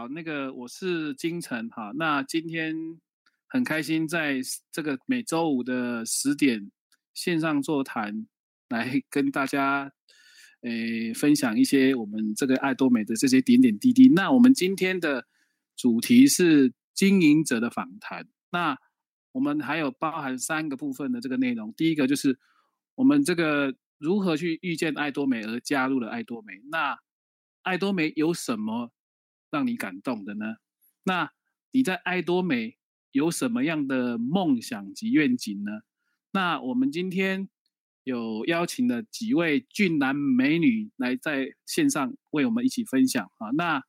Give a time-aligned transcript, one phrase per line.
[0.00, 1.92] 好，那个我是金城哈。
[1.94, 2.74] 那今天
[3.46, 4.40] 很开心，在
[4.72, 6.70] 这个每周五的十点
[7.12, 8.26] 线上座谈，
[8.70, 9.92] 来跟大家
[10.62, 14.08] 诶分享一些我们这个爱多美的这些点点滴滴。
[14.08, 15.26] 那我们今天的
[15.76, 18.26] 主题是经营者的访谈。
[18.52, 18.78] 那
[19.32, 21.74] 我们还有包含三个部分的这个内容。
[21.74, 22.38] 第一个就是
[22.94, 26.54] 我们这个如何去遇见爱多美而加入了爱多美。
[26.70, 26.98] 那
[27.60, 28.90] 爱多美有什么？
[29.50, 30.56] 让你感动的呢？
[31.04, 31.32] 那
[31.72, 32.76] 你在爱多美
[33.12, 35.80] 有什么样的梦想及愿景呢？
[36.32, 37.48] 那我们今天
[38.04, 43.50] 有邀请了几位俊男美女来在线上为我们一起分享啊。
[43.56, 43.82] 那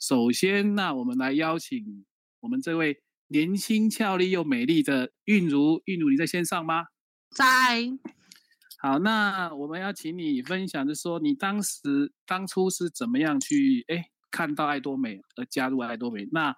[0.00, 2.04] 首先，那我们来邀请
[2.40, 6.86] 我们这位年轻俏丽又美丽的韵如，韵如你在线上吗？
[7.30, 7.44] 在。
[8.80, 14.10] 好，那我们要请你分享，就是说你当时当初是怎么样去哎。
[14.30, 16.54] 看到爱多美而加入爱多美，那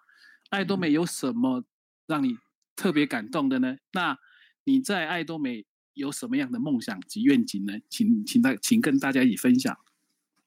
[0.50, 1.64] 爱多美有什么
[2.06, 2.36] 让你
[2.76, 3.76] 特别感动的呢？
[3.92, 4.18] 那
[4.64, 5.64] 你在爱多美
[5.94, 7.74] 有什么样的梦想及愿景呢？
[7.88, 9.76] 请请大请跟大家一起分享。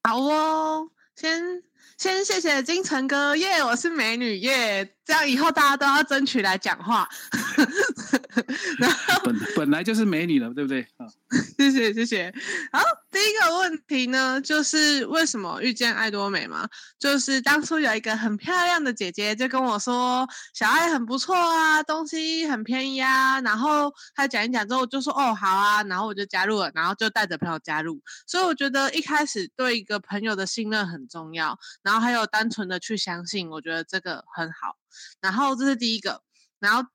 [0.03, 1.64] 好哦，先
[1.98, 7.08] 先谢谢金城哥耶，yeah, 我是美女耶，yeah, 这样以后大家都要争取来讲话。
[8.80, 10.82] 然后本本来就是美女了，对不对？
[10.98, 11.06] 啊，
[11.58, 12.34] 谢谢谢谢。
[12.72, 12.82] 好。
[13.14, 16.68] 第一个问题呢，就是为什么遇见爱多美嘛？
[16.98, 23.40] 就是当初有一个很漂亮的姐姐就跟我说，小爱很不错啊，东西很便宜啊。
[23.42, 28.02] 然后她讲一讲之后，我就说哦好啊，然后我就加入了，然后就带着朋友加入。
[28.26, 34.76] 所以我觉得一开始对一个朋友的信任很重要，然后还有单纯的去相信，我觉得这个很好。
[35.22, 36.22] 然后这是第一个，
[36.59, 36.88] 然后。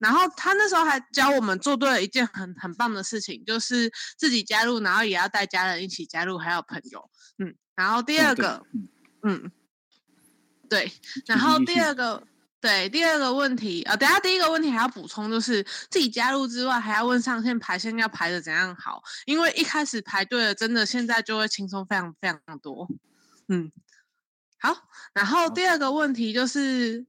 [0.00, 7.10] 然后他那时候还教我们做对了一件很很棒的事情，就是自己加入，然后也要带家人一起加入，还有朋友。
[7.38, 8.64] 嗯，然后第二个，
[9.24, 9.50] 嗯，
[10.70, 10.92] 对，
[11.26, 12.22] 然后第二个，
[12.60, 22.88] 对，第二个问题啊，等下第一个问题还要补充，就是自己加入之外，还要问上线排线要排的怎样好，因为一开始排队了，真的现在就会轻松非常非常多。
[23.48, 23.72] 嗯，
[24.60, 24.76] 好，
[25.12, 27.04] 然后第二个问题就是。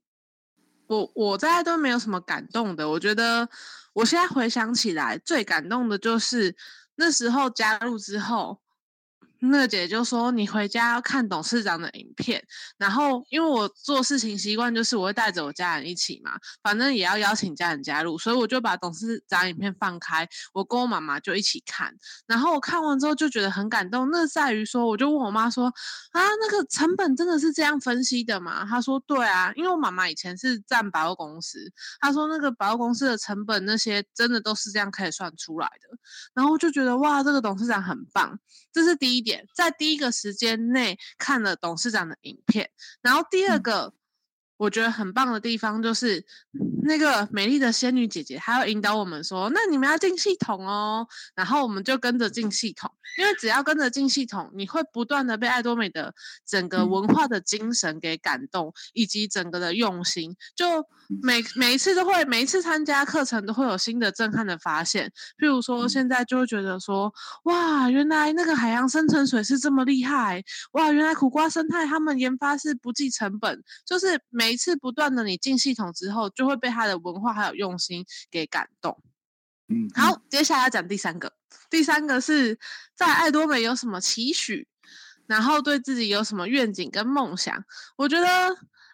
[0.90, 3.48] 我我大家都没有什么感动的，我觉得
[3.94, 6.56] 我现在回想起来，最感动的就是
[6.96, 8.60] 那时候加入之后。
[9.42, 12.44] 那姐就说：“你回家要看董事长的影片，
[12.78, 21.94] 然后因为我做事情习惯就是我会带着我家人一起嘛，反正也要邀请家人加入，所以我就把董事长影片放开，我跟我妈妈就一起看。
[22.28, 25.68] 然后我看完之后就觉得很感动，那在于说，我就问我妈说：
[26.12, 28.66] 啊，那个成本真的是这样分析的吗？
[28.66, 31.60] 她说：对啊，因为我妈妈以前是占百货公司，
[32.02, 35.98] 她说那个百货公司的成本那些真的都是这样可以算出来的。
[36.34, 38.38] 然后就觉得哇，这个董事长很棒，
[38.72, 42.70] 这是第一点。”在第一个时间内看了董事长的影片，
[43.02, 43.94] 然后第二个
[44.58, 46.26] 我觉得很棒的地方就是
[46.90, 56.14] 那个美丽的仙女姐姐，她要引导我们说：“那你们要进系统哦。”然后我们就跟着进系统，因为只要跟着进系统，你会不断的被爱多美的
[56.46, 60.84] 整个文化的精神给感动，以及整个的用心，就
[61.22, 65.10] 每每一次都会，每一次参加课程都会有新的震撼的发现。
[65.38, 67.14] 譬如说，现在就会觉得说
[67.46, 70.44] ：“哇，原来那个海洋深层水是这么厉害！
[70.74, 78.98] 哇，原来苦瓜生态他们研发是不计成本，就是每。”每一次不断的你进系统之后，就会被他的文化还有用心给感动。
[79.68, 81.34] 嗯，好，接下来要讲第三个。
[81.70, 82.58] 第三个是
[82.96, 84.68] 在爱多美有什么期许，
[85.28, 87.64] 然后对自己有什么愿景跟梦想。
[87.96, 88.28] 我觉得，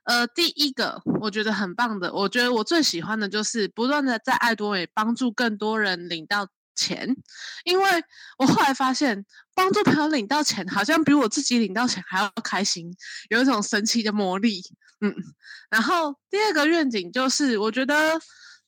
[0.04, 7.16] 呃，第一个我觉得很棒的，我觉得我最喜欢的就是不断的在爱多美帮助更多人领到钱，
[7.64, 8.04] 因为
[8.38, 9.26] 我后来发现，
[9.56, 12.96] 帮助朋友领到钱，好像比我自己领到钱还要开心，
[13.30, 14.62] 有一种神奇的魔力。
[15.02, 15.14] 嗯，
[15.70, 18.20] 然后第二个愿景就是，我觉得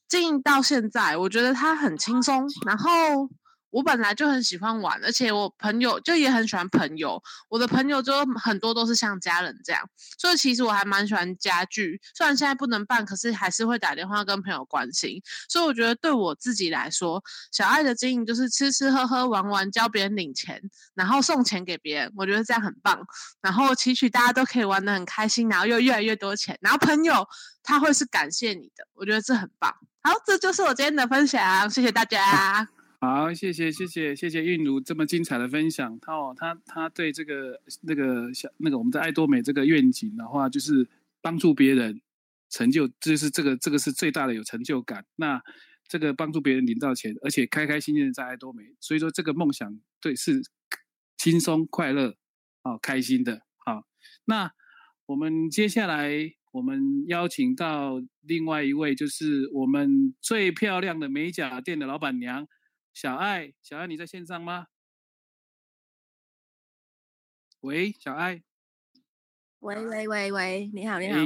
[0.08, 3.30] 经营到现在，我觉得它很轻松，然后。
[3.78, 7.22] 我本来就很喜欢玩，而且我朋友就也很喜欢朋友。
[7.48, 12.02] 我的朋友就很多都是像家人这样，所以其实我还蛮喜欢家聚。
[12.16, 15.22] 虽然现在不能办，可是还是会打电话跟朋友关心。
[15.48, 20.60] 所以我觉得对我自己来说，小爱的经营就是吃吃喝喝玩玩，教别人领钱，
[20.96, 22.12] 然后送钱给别人。
[22.16, 23.00] 我觉得这样很棒。
[23.42, 27.28] 然后期许大家都可以玩得很开心，然后又越来越多钱，然后朋友
[27.62, 28.88] 他会是感谢你的。
[28.96, 29.72] 我觉得这很棒。
[30.02, 32.68] 好，这就是我今天的分享，谢谢大家。
[33.00, 36.00] 好，谢谢谢谢谢谢韵如这么精彩的分享。
[36.00, 40.90] 他哦，他他对这个那个小那个我们在爱多美这个愿景的话，就是
[41.22, 42.02] 帮助别人
[42.50, 45.06] 成就，就是这个这个是最大的有成就感。
[45.16, 45.40] 那
[45.88, 50.42] 这个帮助别人领到钱，而且开开心心的在爱多美，所以说这个梦想对是
[51.18, 52.16] 轻松快乐
[52.64, 53.44] 哦，开心的。
[53.58, 53.84] 好，
[54.26, 54.52] 那
[55.06, 56.12] 我们接下来
[56.52, 62.48] 我们邀请到另外一位，就是我们最漂亮的美甲店的老板娘
[63.00, 63.54] 小爱。
[63.62, 64.70] 小爱，你在线上吗？
[67.60, 68.42] 喂，小爱。
[69.60, 71.20] 喂喂喂喂，你好你好。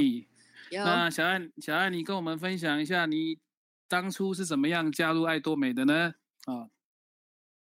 [0.84, 3.38] 那小爱小爱，你跟我们分享一下，你
[3.88, 6.16] 当初是怎么样加入爱多美的呢？
[6.44, 6.68] 啊。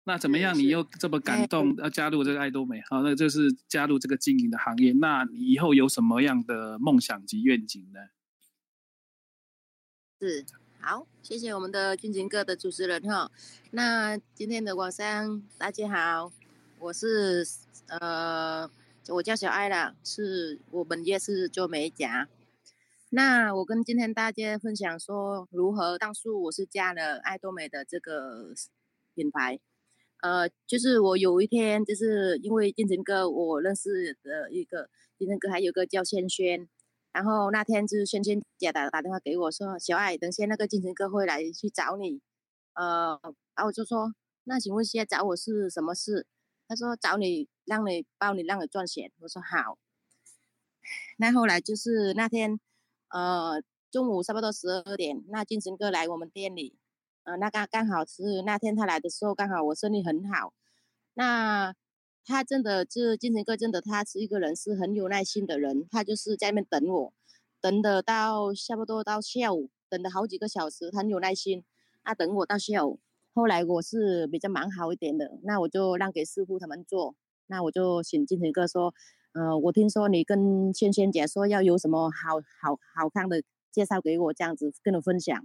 [0.03, 0.59] 那怎么样？
[0.59, 2.83] 你又这么感动，要加入这个爱多美？
[2.91, 4.93] 好，那就是加入这个经营的行业。
[4.95, 8.01] 那你以后有什么样的梦想及愿景呢？
[10.19, 10.45] 是，
[10.83, 13.31] 好，谢谢我们的俊晴哥的主持人哈。
[13.71, 16.33] 那今天的晚上，大家好，
[16.79, 17.47] 我是
[17.89, 18.69] 呃，
[19.09, 22.27] 我叫小艾啦，是我本业是做美甲。
[23.11, 28.55] 那我跟今天大家分享说，如何当初我是加了爱多美的这个
[29.15, 29.61] 品牌。
[30.23, 34.89] 呃，就是我有一天，就是因为金城哥，我认识的一个
[35.19, 36.67] 金城哥，还有个叫轩轩，
[37.13, 42.21] 然后那天就是萱萱姐打打电话给我说，小爱，等下那个金城哥会来去找你，
[42.75, 43.19] 呃，
[43.55, 44.15] 然后我就说，
[44.45, 46.27] 那请问现在找我是什么事？
[46.69, 49.11] 他说找你，让你帮你让你赚钱。
[49.19, 49.77] 我说好。
[51.19, 52.61] 那后来就是那天，
[53.09, 53.61] 呃，
[53.91, 56.79] 中午差不多十二点，那金城哥来我们店里。
[57.25, 60.55] 呃，那刚刚好是那天他来的时候，刚好我生意很好。
[61.15, 61.75] 那
[62.31, 65.89] 他真的就是金城哥，真的他是一个人是很有耐心的人。
[65.91, 67.13] 他就是在那边等我，
[67.61, 71.65] 等的到差不多到下午，等了好几个小时，很有耐心。
[72.05, 73.01] 他等我到下午，
[73.35, 77.17] 后来我是比较忙好一点的，那我就让给师傅他们做。
[77.49, 78.95] 那我就请金城哥说，
[79.33, 83.43] 呃，我听说你跟萱萱姐说要有什么好好好看的
[83.73, 85.45] 介绍给我，这样子跟我分享。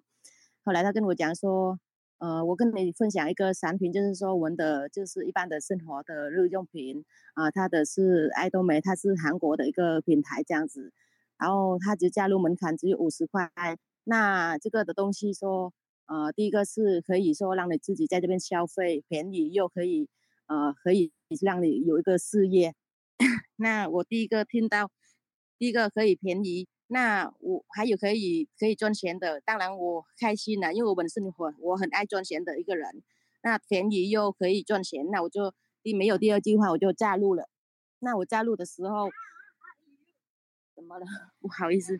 [0.64, 1.80] 后来他跟我讲说，
[2.20, 7.04] 呃，我跟你分享一个产品，就是说我们的就是一般的生活的日用品
[7.34, 10.92] 啊，它的是爱多美，它是韩国的一个品牌这样子，
[11.38, 13.52] 然后它只加入门槛只有五十块，
[14.06, 15.74] 那这个的东西说，
[16.08, 20.08] 呃，第一个是可以说让你自己在这边消费便宜，又可以
[20.48, 21.12] 呃可以
[21.42, 22.74] 让你有一个事业，
[23.58, 24.90] 那我第一个听到，
[25.60, 26.68] 第一个可以便宜。
[26.88, 33.02] 那我还有可以可以赚钱的，当然我开心了，因为我本身我我很爱赚钱的一个人。
[33.42, 35.54] 那便宜又可以赚钱，那我就
[35.84, 37.48] 第没有第二句话，我就加入了。
[38.00, 39.10] 那我加入的时候，
[40.76, 41.06] 怎么了？
[41.40, 42.00] 不好意思，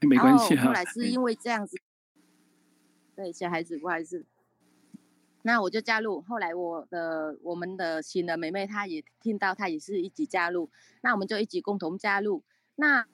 [0.00, 0.56] 没关系。
[0.56, 1.76] 后来是因为这样子，
[3.14, 4.24] 对小孩子不好意思。
[5.42, 10.70] 那我就加入，后来我的我们的新的妹妹她也听到，她也是一起加入，
[11.02, 12.42] 那我们就一起共同加入。
[12.76, 13.06] 那。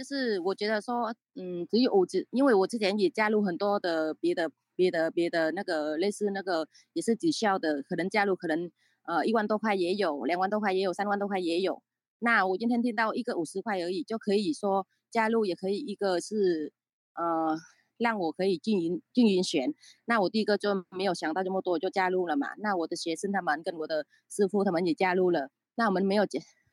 [0.00, 8.70] 就是我觉得说，嗯，只有我只，因为我之前也加入很多的别的、别的、别的那个类似那个也是抵消的，可能加入可能
[9.06, 11.82] 呃一万多块也有，两万多块也有，三万多块也有。
[12.18, 16.72] 那我今天听到一个五十块而已，就可以说加入也可以，一个是
[17.14, 17.54] 呃
[17.98, 19.74] 让我可以经营经营权。
[20.06, 22.54] 那我第一个就没有想到这么多，就加入了嘛。
[22.56, 26.24] 那我的学生他们跟我的师傅他们也加入了，那我们没有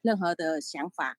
[0.02, 1.18] 任何的想法。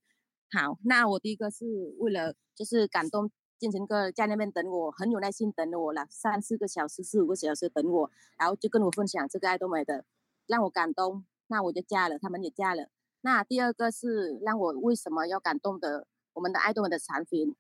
[0.50, 10.06] 好，那我第一个是为了就是感动建成哥在那边等我，很有耐心等我了三四个小时、四五个小时等我，然后就跟我分享这个爱多美的，
[10.46, 12.88] 让我感动，那我就嫁了，他们也嫁了。
[13.20, 17.54] 那第二个是让我为什么要感动的，我们的爱多美的产品，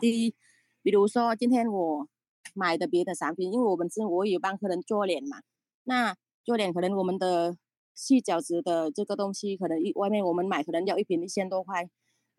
[0.00, 0.34] 第一，
[0.82, 2.06] 比如说今天我
[2.54, 5.42] 买的别的产品，因为我们是我有帮客人做脸嘛，
[5.82, 6.14] 那
[6.44, 7.56] 做脸可能我们的
[7.92, 11.90] 细角质的这个东西，可能一外面我们买可能要一瓶一千多块。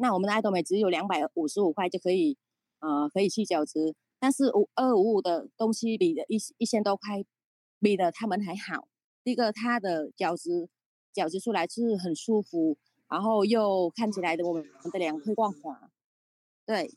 [0.01, 2.35] 那我们的爱多美只有两百五十五块就可以，
[2.79, 7.23] 呃，可以去角质，但是五二五五的东西比的一一千多块，
[7.79, 8.87] 比的他们还好。
[9.23, 10.67] 第一个它的角质，
[11.13, 12.75] 角质出来是很舒服，
[13.07, 15.91] 然后又看起来的我们的脸会光滑。
[16.65, 16.89] 对，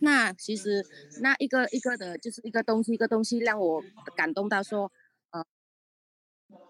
[0.00, 0.82] 那其实
[1.20, 3.84] 那一个一个的就是一个东西一个东西让我
[4.16, 4.90] 感动到说，
[5.30, 5.44] 呃，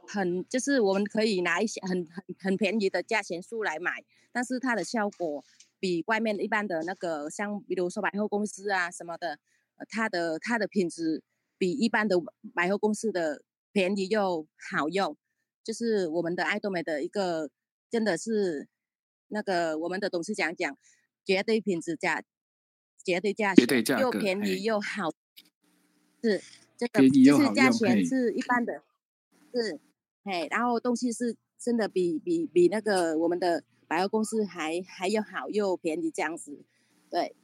[0.09, 5.45] 很就是我们可以拿一些很很很便宜的价钱数来买，但是它的效果。
[5.79, 9.39] 比外面一般的那个，像比如说百货公司啊什么的，
[9.89, 11.23] 它的它的品质
[11.59, 12.17] 比一般的
[12.55, 13.43] 百货公司的
[13.73, 15.17] 便宜又好用，
[15.63, 17.51] 就是我们的爱多美的一个，
[17.91, 18.69] 真的是
[19.29, 20.79] 那个我们的董事长讲，
[21.25, 22.23] 绝对品质价，
[23.05, 23.67] 绝对价钱，
[24.01, 25.11] 又便宜又好，
[26.23, 26.43] 是
[26.77, 28.83] 这个就是价钱是一般的，
[29.53, 29.79] 是，
[30.25, 33.63] 嘿，然后东西是真的比比比那个我们的。
[33.89, 36.65] 百货公司还还要好又便宜这样子，
[37.11, 37.37] 对，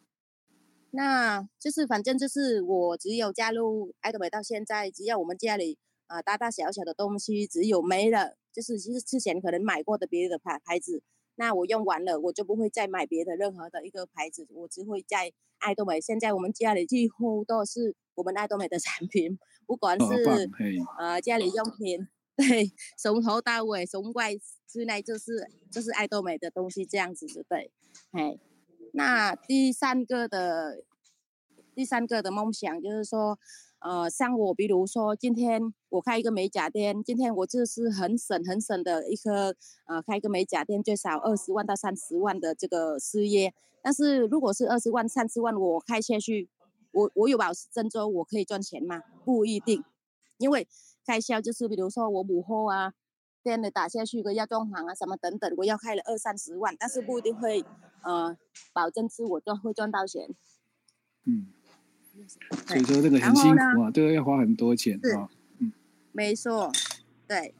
[0.90, 11.02] 那就是反正就是我只有加入爱多美到现在，只要我们家里啊大大小小的东西只有没了，就是其实之前可能买过的别的牌牌子
[11.36, 15.98] 那我用完了，我就不会再买别的任何的一个牌子，我只会在爱多美。
[16.00, 20.48] 现在我们家里几乎都是我们爱多美的产品，不管是、哦、
[20.98, 22.06] 呃家里用品，
[22.48, 24.32] 对， 从头到尾，从外
[24.68, 27.70] 之内就是就是爱多美的东西这样子，就对。
[28.12, 28.40] 嘿，
[28.92, 30.82] 那第三个的
[31.74, 33.38] 第三个的梦想就是说。
[33.84, 39.56] 呃，像我，比如说今天我开一个美甲店，今天我就是很省很省的一颗，
[39.86, 43.52] 呃，开一个美甲店最少二十万到三十万的这个事业。
[43.82, 46.48] 但是如果是二十万、三十万，我开下去，
[46.92, 49.02] 我我有保证说我可以赚钱吗？
[49.24, 49.82] 不一定，
[50.38, 50.68] 因为
[51.06, 52.92] 开销就是比如说我补货啊，
[53.42, 57.64] 店里打下去个要装潢啊什么等等，我要开了二三十万，但是不一定会，
[58.02, 58.36] 呃，
[58.72, 60.28] 保证是我赚会赚到钱。
[61.24, 61.48] 嗯。
[62.66, 65.30] 所以说这个很辛苦啊，这个要花很多钱啊。
[65.58, 65.72] 嗯，
[66.12, 66.70] 没错，
[67.26, 67.54] 对。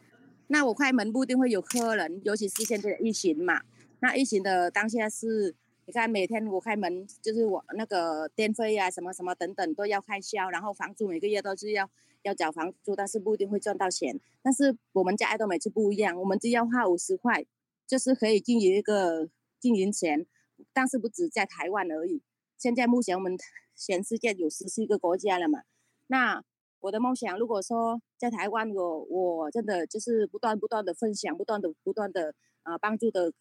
[0.49, 3.63] 那我开门不一定会有客人，尤其是现在的疫情嘛。
[4.01, 5.55] 那疫情的当下是，
[5.93, 11.87] 你看每天我开门，就是我那个电费啊，什么什么等等都要开销，然后房租每个月都是要
[12.23, 14.19] 要缴房租，但是不一定会赚到钱。
[14.43, 17.45] 但是我们家爱多美就不一样，我们只要花五十块，
[17.87, 19.29] 就是可以经营一个
[19.61, 20.25] 经营权，
[20.73, 22.23] 但是不止在台湾而已。
[22.57, 23.37] 现在目前我们。
[23.75, 25.63] 全世界有十四个国家了嘛？
[26.07, 26.45] 那
[26.81, 32.35] 我的梦想，如果说在台湾，我我真的就是不断不断的分享，不断的不断的
[32.65, 33.33] 啊帮助的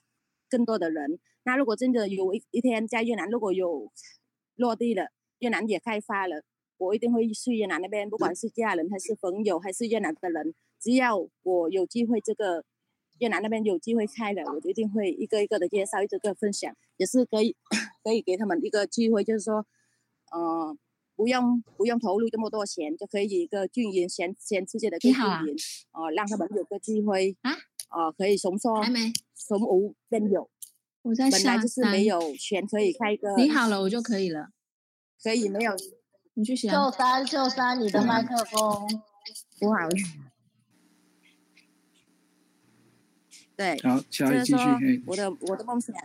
[0.52, 1.18] 更多的人。
[1.46, 3.90] 那如果真的有一一天在越南如果有
[4.58, 5.08] 落地了，
[5.40, 6.44] 越南也开发了，
[6.78, 12.64] 我一定会去越南那边，不管是家人还是朋友还是越南的人，只要我有机会，这个
[13.20, 17.56] 越南那边有机会开了，我就一定会一个一个的介绍，一个一个分享，也是可以
[18.04, 19.66] 可以给他们一个机会，就是说。
[20.34, 20.74] 呃，
[21.18, 27.52] 不用不用投入这么多钱，就可以一个经营全全世界的经营，哦、啊呃，让他们有个机会啊，
[27.92, 28.82] 呃，可以从说
[29.36, 30.50] 从无变有。
[31.04, 33.36] 我在本来就是没有钱可以开一个。
[33.36, 34.50] 你好了，我就可以了。
[35.22, 35.74] 可以没有？
[36.34, 36.74] 你去想。
[36.74, 38.88] 秀山秀山，你的麦克风
[39.60, 39.90] 不好。
[43.56, 43.80] 对。
[43.84, 45.04] 好，下一继续。
[45.06, 45.96] 我的我的梦想，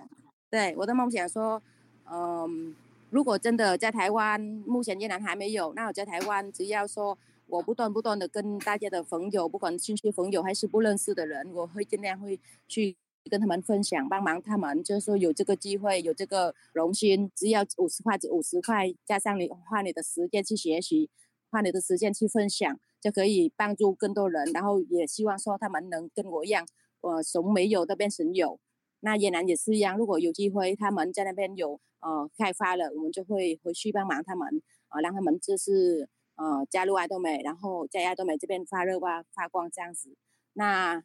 [0.50, 1.62] 对我的梦想说，
[2.10, 2.74] 嗯。
[3.08, 7.16] 如果真的在台湾，目前越南还没有，那我在台湾，只要说
[7.46, 12.96] 我不断不断的跟大家的朋友，不管亲戚朋友还是不认识的人，我会尽量会去
[13.30, 21.08] 跟他们分享，帮忙他们，就是说有这个机会，有这个荣幸，只要五十块，五十块加上你花你的时间去学习，
[21.50, 24.50] 花你的时间去分享，就可以帮助更多人。
[24.52, 26.66] 然后也希望说他们能跟我一样，
[27.00, 28.58] 呃，从没有到变成有。
[29.00, 31.80] 那越南也是一样，如果有机会他们在那边有。
[32.00, 40.16] 呃，开发了，我们就会回去帮忙他们，呃，让他们就是呃加入爱多美，然后在爱多美这边发热发发光这样子。
[40.54, 41.02] 那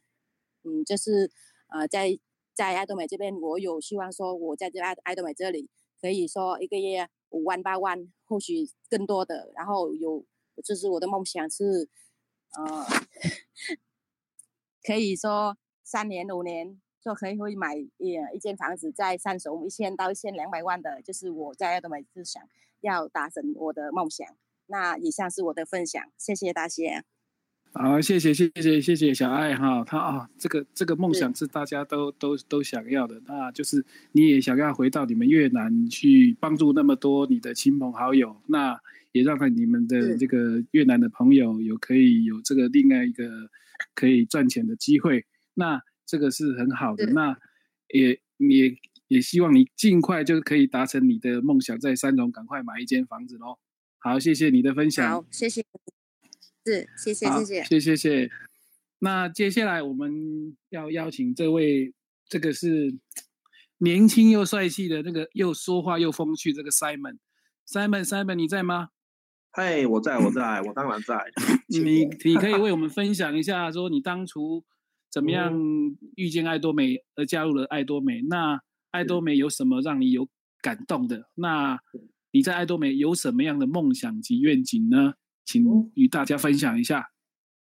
[0.62, 1.30] 嗯，就是
[1.68, 2.18] 呃在
[2.54, 5.68] 在爱多美这边，我有希望说，我在这爱爱多美这里
[6.00, 9.50] 可以说一个月五万八万，或许更多的。
[9.54, 10.24] 然后有
[10.64, 11.88] 就是我的梦想是
[12.56, 12.86] 呃
[14.82, 16.80] 可以说三年五年。
[17.04, 17.90] 就可以会买一
[18.32, 22.40] 一间房子在三重一千到一千两百万的，就是我在爱多美是想
[22.80, 24.24] 要达成我的梦想。
[24.66, 27.04] 那以上是我的分享，谢谢大家。
[27.72, 38.78] 好，谢谢谢谢谢谢小爱哈，他啊这个这个梦想是大家都都都想要的，那就是你也想要回到你们越南去帮助那么多你的亲朋好友，那
[39.12, 43.50] 也让你们的这个越南的朋友有可以有这个另外一个
[43.94, 45.80] 可以赚钱的机会，那。
[46.04, 47.34] 这个是很好的，那
[47.88, 48.76] 也也
[49.08, 53.56] 也希望你尽快就可以达成你的梦想，在三重赶快买一间房子喽。
[54.02, 55.10] 好，谢谢你的分享。
[55.10, 55.64] 好，谢谢。
[56.64, 58.30] 是，谢谢，谢谢，谢谢，谢谢。
[58.98, 61.92] 那接下来我们要邀请这位，
[62.28, 62.94] 这个是
[63.78, 67.18] 年轻又帅气的那个又说话又风趣这个 Simon。
[67.66, 68.88] Simon，Simon，你在吗？
[69.52, 71.16] 嘿，我在，我在，我当然在。
[71.68, 74.64] 你你可以 为我们分享一下，说你当初。
[75.10, 75.52] 怎么样
[76.16, 78.22] 遇见爱多美而加入了爱多美？
[78.22, 78.58] 那
[78.92, 80.26] 爱多美有什么让你有
[80.62, 81.28] 感动的？
[81.34, 81.78] 那
[82.34, 85.12] 你在爱多美有什么样的梦想及愿景呢？
[85.44, 87.10] 请与大家分享一下。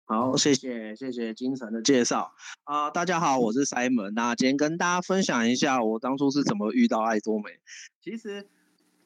[0.04, 2.32] 好，谢谢谢谢精神的介绍
[2.66, 2.92] 啊、呃！
[2.92, 4.12] 大家好，我是 Simon。
[4.12, 7.50] 那今天跟大家分享一下我当初是怎么遇到爱多美。
[8.04, 8.48] 其实，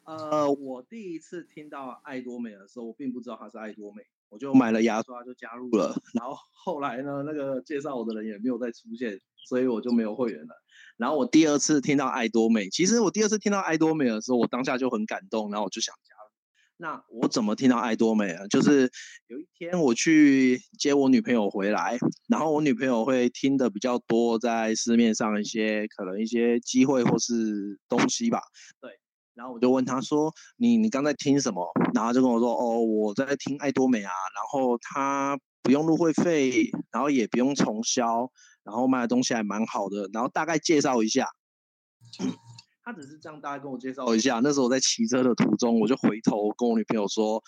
[0.04, 4.02] 呃，我第一次听到爱多美的时候，我并不知道它是爱多美。
[4.28, 10.56] 我就买了牙刷就加入了，然后后来呢，那个介绍我的人也没有再出现，所以我就没有会员了。
[10.98, 16.32] 然后我第二次听到爱多美，其实我第二次听到爱多美的时候，我当下就很感动，然后我就想加入。
[16.78, 18.46] 那我怎么听到爱多美啊？
[18.48, 18.90] 就是
[19.28, 21.98] 有一天我去接我女朋友回来，
[22.28, 28.42] 然后我女朋友会听的比较多，在市面上一些可能一些机会或是东西吧。
[28.82, 28.92] 对，
[29.34, 38.30] 然后我就问她说：“你你刚在听什么？”然后就跟我说：“哦，我在听爱多美啊。”然后她不用入会费，然后也不用重销，
[38.66, 40.10] 然后卖的东西还蛮好的。
[40.12, 41.30] 然后大概介绍一下。
[42.84, 44.40] 他只是这样，大概跟我介绍一下。
[44.44, 47.42] 那时候我在骑车的途中，我就回头跟我女朋友说：“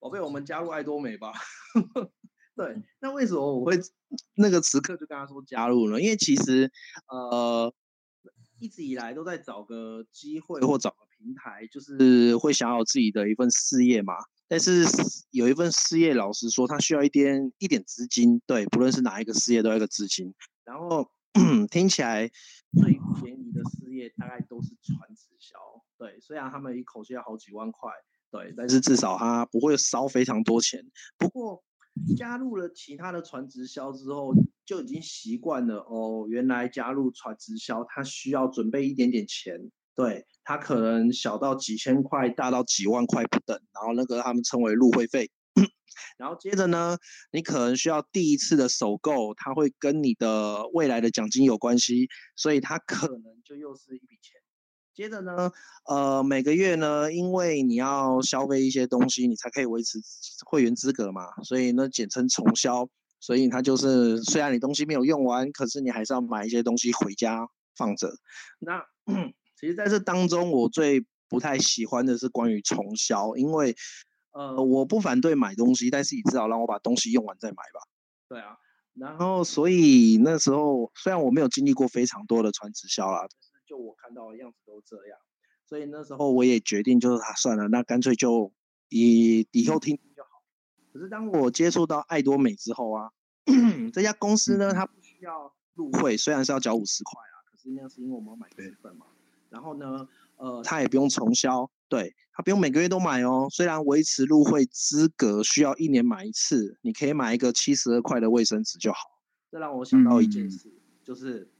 [0.00, 1.32] 宝贝，我们加入爱多美吧。”
[2.56, 3.78] 对，那为什么我会
[4.34, 6.00] 那个时刻就跟他说加入呢？
[6.00, 6.68] 因为其实
[7.08, 7.72] 呃，
[8.58, 14.14] 一直以来都在找个机会或找个平台，就是会想要自己的一份事业嘛。
[14.48, 14.84] 但是
[15.30, 18.40] 有一份事业，老实说，他需要一点一点资金。
[18.46, 20.34] 对，不论是哪一个事业，都要一个资金。
[20.64, 21.10] 然后
[21.70, 22.28] 听起来
[22.72, 25.56] 最便宜的事业大概都是传直销，
[25.98, 27.90] 对，虽然他们一口气要好几万块，
[28.30, 30.84] 对，但是至少他不会烧非常多钱。
[31.16, 31.62] 不过
[32.16, 36.26] 加入了其他的传直销之后，就已经习惯了哦。
[36.28, 43.60] 原来加入传直销，他需要准备一点点钱，对，它可能小到几千块，大到几万块不等。
[43.74, 45.28] 然后那个他们称为入会费。
[46.16, 46.96] 然后接着呢，
[47.32, 54.40] 你可能需要第一次的首购，它会跟你的未来的奖金有关系，所以它可能就又是一笔钱。
[54.94, 55.50] 接着呢，
[55.84, 59.98] 呃，每个月呢，因为你要消费一些东西，你才可以维持
[60.46, 62.88] 会员资格嘛，所以呢，简称重销。
[63.18, 68.12] 所以它就是虽然你东西没有用完，可是你还是要买一些东西回家放着。
[68.60, 68.80] 那
[69.58, 73.74] 其实在这当中，我最不太喜欢的是关于重销，因为。
[74.30, 77.80] 呃，我不反对买东西，但是你至少让我把东西用完再买吧。
[78.28, 78.56] 对啊，
[78.94, 85.18] 然后所以那时候虽然我没有经历过非常多的传直销啦，但是就我看到的样子都这样，
[85.66, 88.52] 所以那时候我也决定就是，啊，算了，那干脆就
[88.90, 90.28] 以以后听听就好。
[90.92, 93.10] 可是当我接触到爱多美之后啊，
[93.92, 99.06] 这家公司呢，它不需要入会，虽然是要缴五十块啊，可是那是因为我们要买月份嘛。
[99.50, 101.70] 然后呢，呃，他也不用重销。
[101.88, 108.98] 对，他不用每个月都买哦，虽然维持入会资格需要一年买一次，你可以买一个七十二块的卫生纸就好。
[109.50, 111.50] 这让我想到一件事，嗯、就是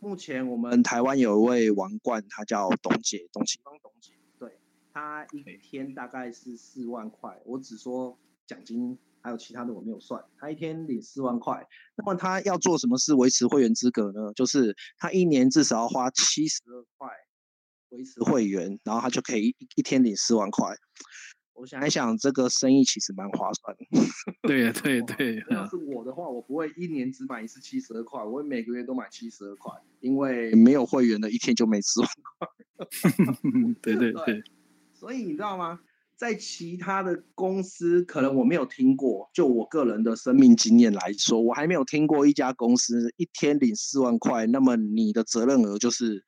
[0.00, 4.58] 目前我们台湾有一位王冠，他叫董姐，董其芳董姐，对，
[4.90, 8.16] 他一天大概是四万块，我只说
[8.46, 11.62] 奖金，还有其他的我没有算，他一天领四万块，
[11.94, 14.32] 那么他要做什么事维持会员资格呢？
[14.34, 17.10] 就是他一年至少要花七十二块。
[17.94, 20.66] 维持会员，然后他就可以一一天领四万块。
[21.54, 23.84] 我想一想，这个生意其实蛮划算的。
[24.42, 25.40] 对呀，对对。
[25.50, 32.48] 要是我的话，我不会一年只买一次七十二块，我会每个月都买七十二块，因为没有会员的一天就没四万块。
[33.80, 34.42] 对对对。
[34.92, 35.78] 所以你知道吗？
[36.16, 39.30] 在其他的公司，可能我没有听过。
[39.32, 44.44] 就我个人的生命经验来说，我还没有听过一家公司一天领四万块。
[44.46, 46.24] 那么你的责任额就是。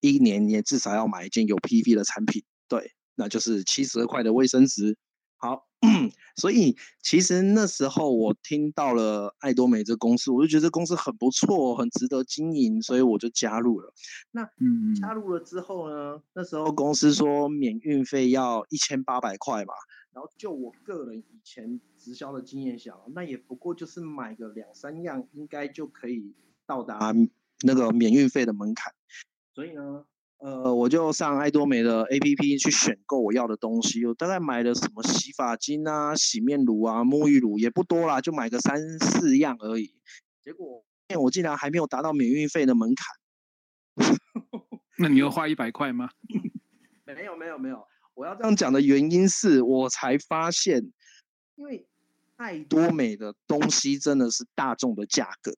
[0.00, 4.96] 一年也至少要买一件有 PV 的产品，对，那就是七十二块的卫生纸。
[5.40, 5.68] 好，
[6.34, 13.94] 所以其实那时候我听到了爱多美这公司，我就觉得这公司很不错，很值得经营，所以我就加入了。
[14.32, 19.74] 那嗯，加入了之后呢，那时候公司说免运费要一千八百块嘛，
[20.12, 26.34] 然后就我个人以前直销的经验想，那也不过就是买个两三样，应该就可以
[26.66, 27.14] 到达
[27.62, 28.92] 那个免运费的门槛。
[29.58, 30.04] 所以呢，
[30.36, 34.06] 呃，我就上爱多美的 APP 去选购我要的东西。
[34.06, 39.92] 我大概买了什么洗发精啊、洗面乳啊、沐浴乳也不多啦，就买个三四样而已。
[40.44, 40.84] 结果，
[41.20, 44.06] 我竟然还没有达到免运费的门槛。
[44.96, 46.08] 那你又花一百块吗？
[47.04, 47.84] 没有，没有，没有。
[48.14, 50.92] 我要这样讲的原因是我才发现，
[51.56, 51.84] 因为
[52.36, 55.52] 爱多美的东西真的是大众的价格。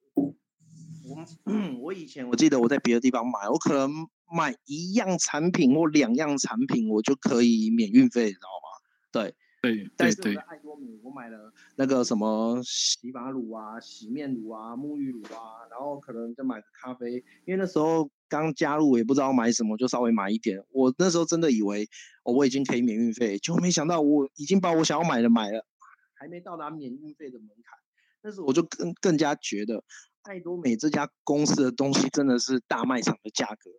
[1.11, 1.27] 我
[1.83, 3.91] 我以前我记得我在别的地方买，我可能
[4.33, 8.69] 买一样产品或两样产品，我就可以免运费，你知道吗？
[9.13, 20.65] 对对，但是我在爱多美，我买了那个什么洗发乳啊、洗面乳啊、沐浴乳啊，然后可能就买个咖啡，因为那时候刚加入，我也不知道买什么，就稍微买一点。
[20.71, 21.89] 我那时候真的以为
[22.23, 25.67] 哦，我已经可以免运费，就没想到我已经把我想要买的买了，
[26.15, 27.79] 还没到达免运费的门槛，
[28.23, 29.83] 但是我就更更加觉得。
[30.23, 33.71] 爱多美这家公司的东西真的是大卖场的价格，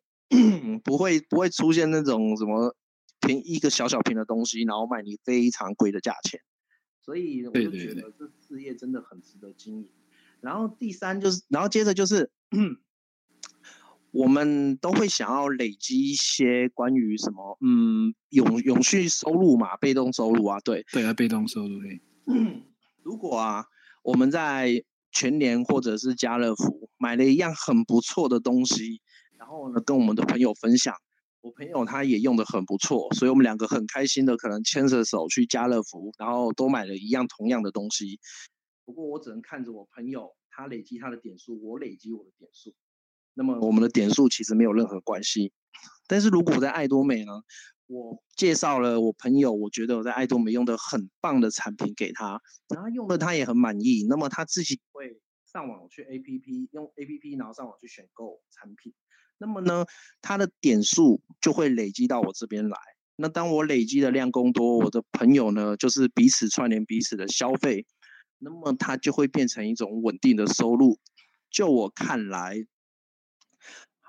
[0.84, 2.75] 不会不会出现那种什么
[3.19, 6.39] 便宜一个小小瓶的东西，然后卖你非常贵的价钱，
[7.01, 9.89] 所以我就觉得这事业真的很值得经营。
[10.39, 12.32] 然后第三就是，然后接着就是，
[14.10, 22.01] 我们都会想要累积一些关于什么，嗯，永永续收入嘛，被动收入啊，对，对啊，被动收入对。
[23.04, 23.65] 如果啊，
[24.04, 29.02] 我们在全联或者是家乐福买了一样很不错的东西，
[29.38, 30.95] 然后呢，跟我们的朋友分享，
[31.41, 38.19] 我朋友他也用得很不错，所以我们两个很开心的可能牵着手去家乐福，然后都买了一样同样的东西。
[38.86, 42.74] 不过我只能看着我朋友他累积他的点数，我累积我的点数，
[43.34, 45.52] 那么我们的点数其实没有任何关系。
[46.08, 47.32] 但是如果在爱多美呢，
[47.91, 58.93] 我介绍了我朋友，我觉得我在爱多美用的很棒的产品给他，然后用的他也很满意，那么他自己会上网去 APP 用 APP，然后上网去选购产品，
[59.38, 59.86] 那么呢，
[60.21, 62.77] 他的点数就会累积到我这边来。
[63.17, 67.86] 那当我累积的量更多，我的朋友呢，就是彼此串联彼此的消费，
[68.38, 70.97] 那么它就会变成一种稳定的收入。
[71.49, 72.65] 就我看来。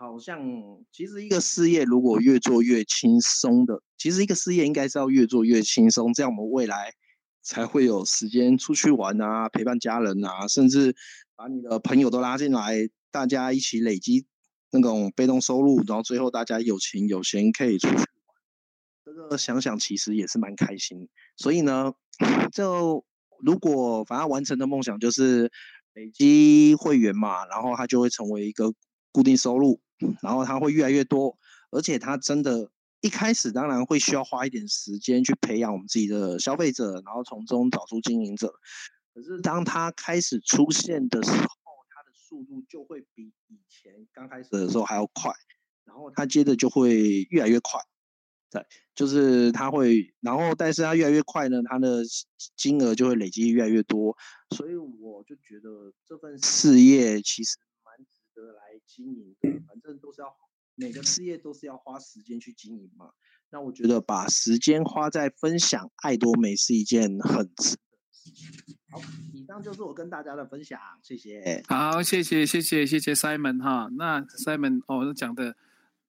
[0.03, 0.43] 好像
[0.91, 6.93] 其实一个事业如果越做越轻松的，其实一个事业应该是要越做越轻松，这样我们未来
[7.41, 10.93] 才会有时间出去玩啊，陪伴家人啊，甚至
[11.37, 14.27] 把你的朋友都拉进来，大家一起累积
[14.73, 18.07] 那种被动收入，然后最后大家有情有闲可以出去玩，
[19.05, 21.09] 这个想想其实也是蛮开心。
[21.37, 21.93] 所以呢，
[22.53, 23.05] 就
[23.39, 25.49] 如果反正完成的梦想就是
[25.95, 28.75] 累积会员嘛，然后它就会成为一个
[29.13, 29.81] 固定收入。
[30.23, 31.37] 然后它会越来越多，
[31.71, 38.53] 而且它真的，一开始当然会需要花一点时间去培养我们自己的消费者，然后从中找出经营者。
[39.15, 45.33] 可是当它开始出现的时候，它的速度就会比以前刚开始的时候还要快，
[45.85, 47.81] 然后它接着就会越来越快。
[48.51, 52.03] 对，就是它会，然后但是它越来越快呢，它的
[52.57, 54.17] 金额就会累积越来越多。
[54.57, 57.57] 所以我就觉得这份事业其实。
[58.51, 60.35] 来经营的，反正都是要
[60.75, 63.11] 每个事业都是要花时间去经营嘛。
[63.51, 68.25] 那我觉得把时间花在分享爱多美是一件很值得的事
[68.67, 68.79] 情。
[68.91, 69.01] 好，
[69.35, 71.63] 以上就是我跟大家的分享，谢谢。
[71.69, 73.91] 好，谢谢，谢谢，谢谢 Simon 哈。
[73.93, 75.55] 那 Simon 哦，讲的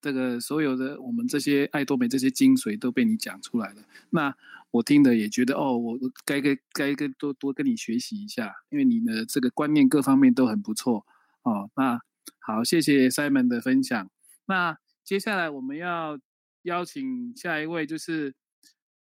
[0.02, 3.84] 这个所有的我们这些爱多美这些精髓都被你讲出来了。
[4.12, 4.34] 那
[4.72, 11.06] 我听的也觉得哦，我该跟该跟多多跟你学习一下，因为你的这个观念各方面都很不错
[11.44, 11.70] 哦。
[11.76, 12.02] 那
[12.40, 14.10] 好，谢谢 Simon 的分享。
[14.46, 16.20] 那接下来我们要
[16.64, 18.36] 邀请下一位，就是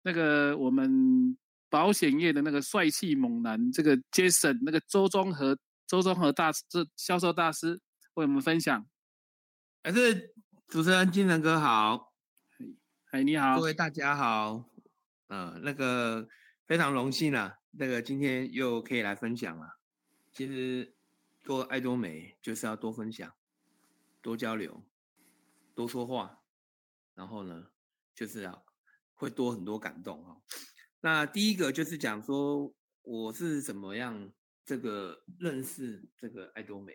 [0.03, 1.35] 那个我们
[1.67, 5.57] 保险业的那个帅气猛男，这个 Jason，那个周中和
[5.87, 7.79] 周中和大这销售大师
[8.13, 8.85] 为我们分享。
[9.83, 10.33] 还是
[10.67, 12.13] 主持人金城哥好，
[13.09, 14.69] 哎，你好，各位大家好，
[15.29, 16.27] 嗯、呃，那个
[16.67, 19.77] 非常荣幸啊，那个今天又可以来分享了。
[20.31, 20.93] 其实。
[21.51, 23.29] 做爱多美就是要多分享、
[24.21, 24.85] 多交流、
[25.75, 26.45] 多说话，
[27.13, 27.71] 然后呢，
[28.15, 28.65] 就是要
[29.15, 30.41] 会多很多感动哈。
[31.01, 34.31] 那第一个就是讲说我是怎么样
[34.63, 36.93] 这个认识这个爱多美。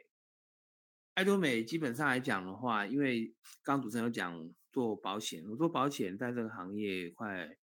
[1.12, 3.26] 爱多美基本上来讲的话，因为
[3.62, 7.58] 刚刚主持人有讲做保险，我做保险在这个行业快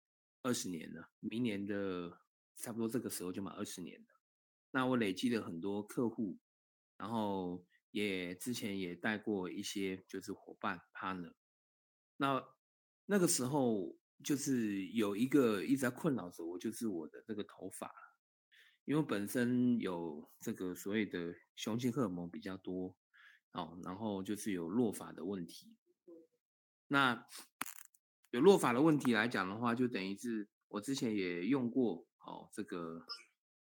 [0.40, 2.18] 二十年了，明年的
[2.54, 4.06] 差不多这个时候就满二十年了。
[4.70, 6.38] 那我累积了很多客户。
[6.98, 11.32] 然后也之前也带过一些就是伙伴 partner，
[12.16, 12.44] 那
[13.06, 17.94] 那个时候就是有一个一直在困扰着我，就是我的这个头发，
[18.84, 22.96] 因为本身有这个所谓的雄性荷尔蒙比较多
[23.52, 25.76] 哦，然后就是有落发的问题。
[26.88, 27.24] 那
[28.30, 33.06] 有落发的问题来讲的话，就等于是我之前也用过哦这个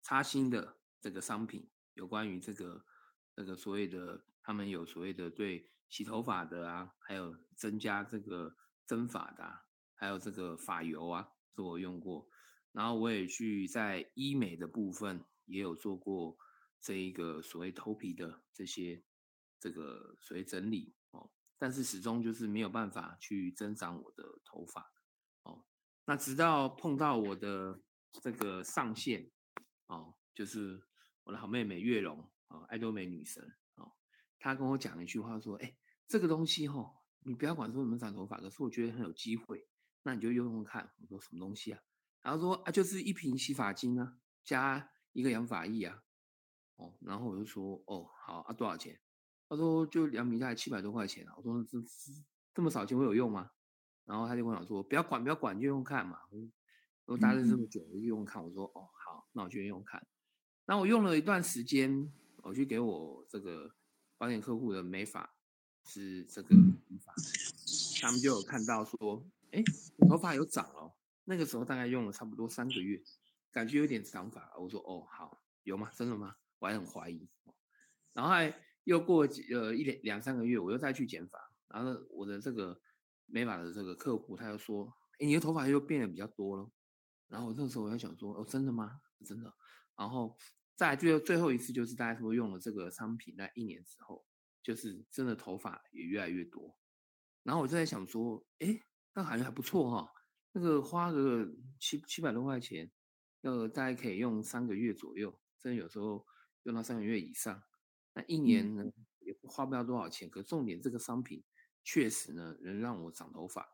[0.01, 2.85] 擦新的这个商品，有关于这个。
[3.37, 9.61] 这个所谓的，他们有所谓的对洗头发的啊，还有增加这个增发的啊，
[9.93, 12.27] 还有这个发油啊，是我用过。
[12.71, 16.35] 然后我也去在医美的部分也有做过
[16.81, 19.03] 这一个所谓头皮的这些
[19.59, 24.91] 这个所谓整理哦，但是始终就是没有办法去增长我的头发
[25.43, 25.63] 哦。
[26.05, 27.79] 那直到碰到我的
[28.13, 29.29] 这个上线
[29.85, 30.81] 哦，就是
[31.25, 32.27] 我的好妹妹月容。
[32.47, 33.43] 啊，爱多美女神
[33.75, 33.91] 哦，
[34.39, 35.75] 她跟我讲了一句话，说：“哎，
[36.07, 39.67] 这个东西哈，你不要管说怎么长头发，可是我觉得很有机会，
[40.03, 41.79] 那你就用用看。”我说：“什么东西啊？”
[42.23, 46.03] 然后说：“啊，就是一瓶洗发精啊，加一个养发液啊。”
[46.77, 48.99] 哦，然后我就说：“哦，好啊，多少钱？”
[49.49, 51.77] 他说：“就两瓶，大概七百多块钱啊。”我说：“这
[52.53, 53.51] 这么少钱我有用吗？”
[54.05, 60.05] 然后他就跟我讲说：“不要管，不要管，就用看嘛。”我说：“大概这么久，我就用看。”我说：“哦，好，那我就用看。”
[60.65, 62.11] 那我用了一段时间。
[62.43, 63.73] 我去给我这个
[64.17, 65.33] 保险客户的美发
[65.83, 67.13] 是这个美发，
[68.01, 69.63] 他们就有看到说，哎，
[70.07, 70.93] 头发有长哦。
[71.25, 73.01] 那个时候大概用了差不多三个月，
[73.51, 74.53] 感觉有点长发。
[74.57, 75.91] 我说哦，好，有吗？
[75.93, 76.35] 真的吗？
[76.59, 77.27] 我还很怀疑。
[78.13, 78.53] 然后还
[78.85, 82.79] 又过呃一两两三个月，我又再去剪发，然后我的这个
[83.25, 86.71] 美发的这个客户他又说，哎，你的头发又变得比较多了。
[87.27, 89.01] 然后我那个时候我就想说，哦，真的吗？
[89.25, 89.53] 真的。
[89.97, 90.37] 然后
[90.77, 94.23] 再来最后最后一次就是大家说用了这个商品，在一年之后，
[94.61, 96.77] 就是真的头发也越来越多。
[97.41, 98.79] 然后我就在想说，哎，
[99.15, 100.09] 那好像还不错哈、哦，
[100.51, 102.91] 那个花个七七百多块钱，
[103.41, 106.23] 呃，大概可以用三个月左右，甚至有时候
[106.61, 107.63] 用到三个月以上。
[108.13, 108.83] 那一年呢，
[109.21, 110.29] 也花不了多少钱。
[110.29, 111.43] 可重点这个商品
[111.83, 113.67] 确实呢，能让我长头发。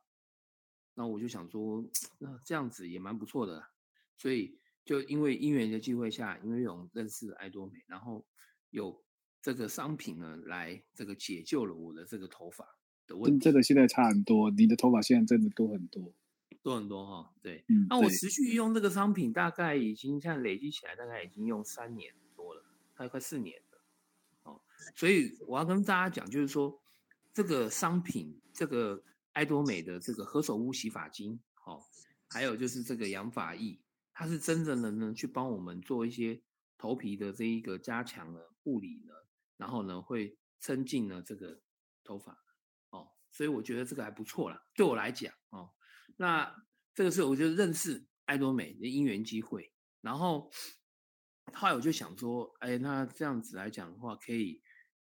[0.93, 1.83] 那我就想说，
[2.19, 3.71] 那这样子也蛮不错的，
[4.15, 4.62] 所以。
[4.85, 8.25] 就因为因缘的机会下，因为有认识爱多美，然后
[8.69, 9.03] 有
[9.41, 12.65] 这个商品呢，来这个解救了我的这个头发
[13.07, 13.39] 的问题。
[13.39, 16.13] 这个现在差很多，你的头发现在真的多很多，
[16.61, 17.29] 多很多哈、哦。
[17.41, 22.63] 对，嗯，那我持续用这个商品，大概已经现在累积起来，大概已经用三年多了，
[22.95, 23.81] 大概快四年了。
[24.43, 24.61] 哦，
[24.95, 26.81] 所以我要跟大家讲，就是说
[27.33, 31.81] 这个商品，这个爱多美的这个何首乌洗发精，哦，
[32.29, 33.79] 还有就是这个养发液。
[34.13, 36.41] 它是真正的呢，去帮我们做一些
[36.77, 39.13] 头皮的这一个加强了护理呢，
[39.57, 41.59] 然后呢会增进了这个
[42.03, 42.37] 头发
[42.91, 45.73] 哦，所以我觉得这个还不错啦，对我来讲哦，
[46.17, 46.55] 那
[46.93, 50.51] 这个是我就认识爱多美的因缘机会，然后
[51.53, 54.61] 后来我就想说，哎，那这样子来讲的话，可以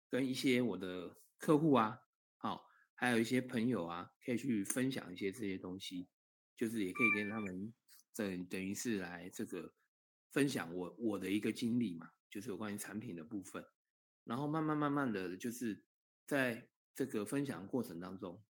[0.07, 1.97] 跟一些我的客户啊，
[2.37, 2.61] 好、哦，
[2.93, 6.07] 还有一些朋友啊，可以去分享一些这些东西，
[6.55, 7.73] 就是也可以跟他们。
[8.15, 9.73] 等等于是来这个
[10.31, 13.65] 分享我我的一个经历嘛，就是有关于产品的部分，
[14.23, 15.83] 然后慢慢慢慢的就是
[16.27, 18.43] 在这个分享过程当中，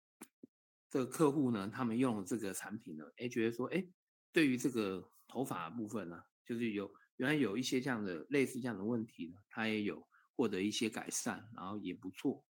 [0.89, 3.85] 这个客户呢，他们用这个产品呢，哎，觉得说，哎，
[4.31, 12.45] 对于这个头发部分呢、就是有原来有一些这样的类似这样的问题呢，他也有获得一些改善，然后也不错，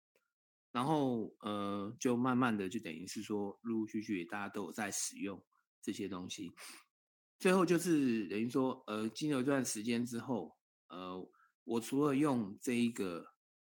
[0.71, 5.43] 然后呃，就慢慢的就等于是说，陆陆续续大家都有在使用
[5.81, 6.53] 这些东西。
[7.39, 10.57] 最后就是等于说，呃，经过一段时间之后，
[10.89, 11.31] 呃，
[11.65, 13.27] 我除了用这一个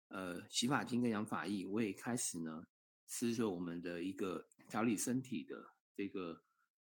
[0.08, 2.64] 呃洗发精跟养发液，我也开始呢
[3.08, 6.44] 吃着我们的一个调理身体的这个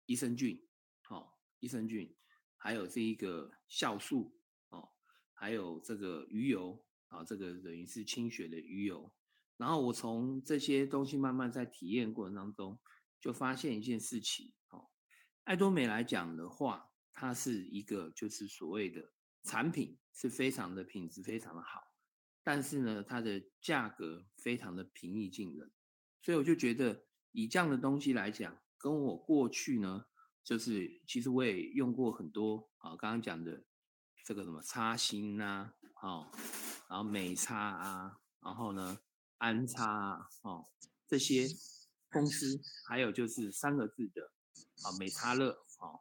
[0.06, 0.66] 益生菌，
[1.10, 2.16] 哦，益生菌，
[2.56, 4.34] 还有这一个酵素，
[4.70, 4.90] 哦，
[5.34, 9.12] 还有这个鱼油，啊、哦，这个等于是清血的鱼油。
[9.58, 12.80] 然后我从这些东西慢慢在体验过程当中，
[13.20, 14.91] 就发现一件事情，哦。
[15.44, 19.12] 爱多美来讲的话，它是一个就是所谓的
[19.44, 21.82] 产品是非常的品质非常的好，
[22.44, 25.72] 但是呢，它的价格非常的平易近人，
[26.22, 30.06] 所以我就觉得以这样的东西来讲，跟我过去呢，
[30.44, 33.66] 就是其实我也用过很多啊，刚刚讲的
[34.24, 36.32] 这个什么擦心呐，哦，
[36.88, 39.00] 然后美擦啊，然后呢
[39.40, 40.68] 安擦啊，哦，
[41.08, 41.48] 这些
[42.12, 44.32] 公司，还有就是三个字的。
[44.84, 46.00] 啊，美他乐啊，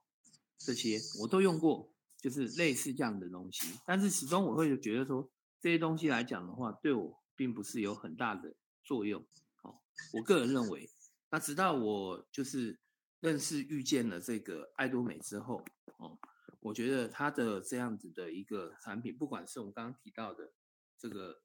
[0.59, 3.79] 这些我都用过，就是类似这样的东西。
[3.87, 9.27] 但是始终我会觉得说，这些东西来讲的话，对我并不是有很大的作用。
[9.63, 9.81] 哦，
[10.15, 10.91] 我个人认为，
[11.31, 12.79] 那直到我就是
[13.21, 15.65] 认识遇见了这个爱多美之后，
[15.99, 16.19] 哦，
[16.61, 20.53] 我觉得它的这样子的一个产品，不管是我们刚刚提到的
[20.99, 21.43] 这个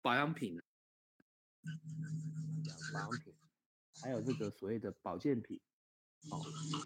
[0.00, 0.60] 保养品，
[2.92, 3.34] 保养品。
[4.02, 5.60] 还有这个所谓的保健品，
[6.30, 6.42] 哦，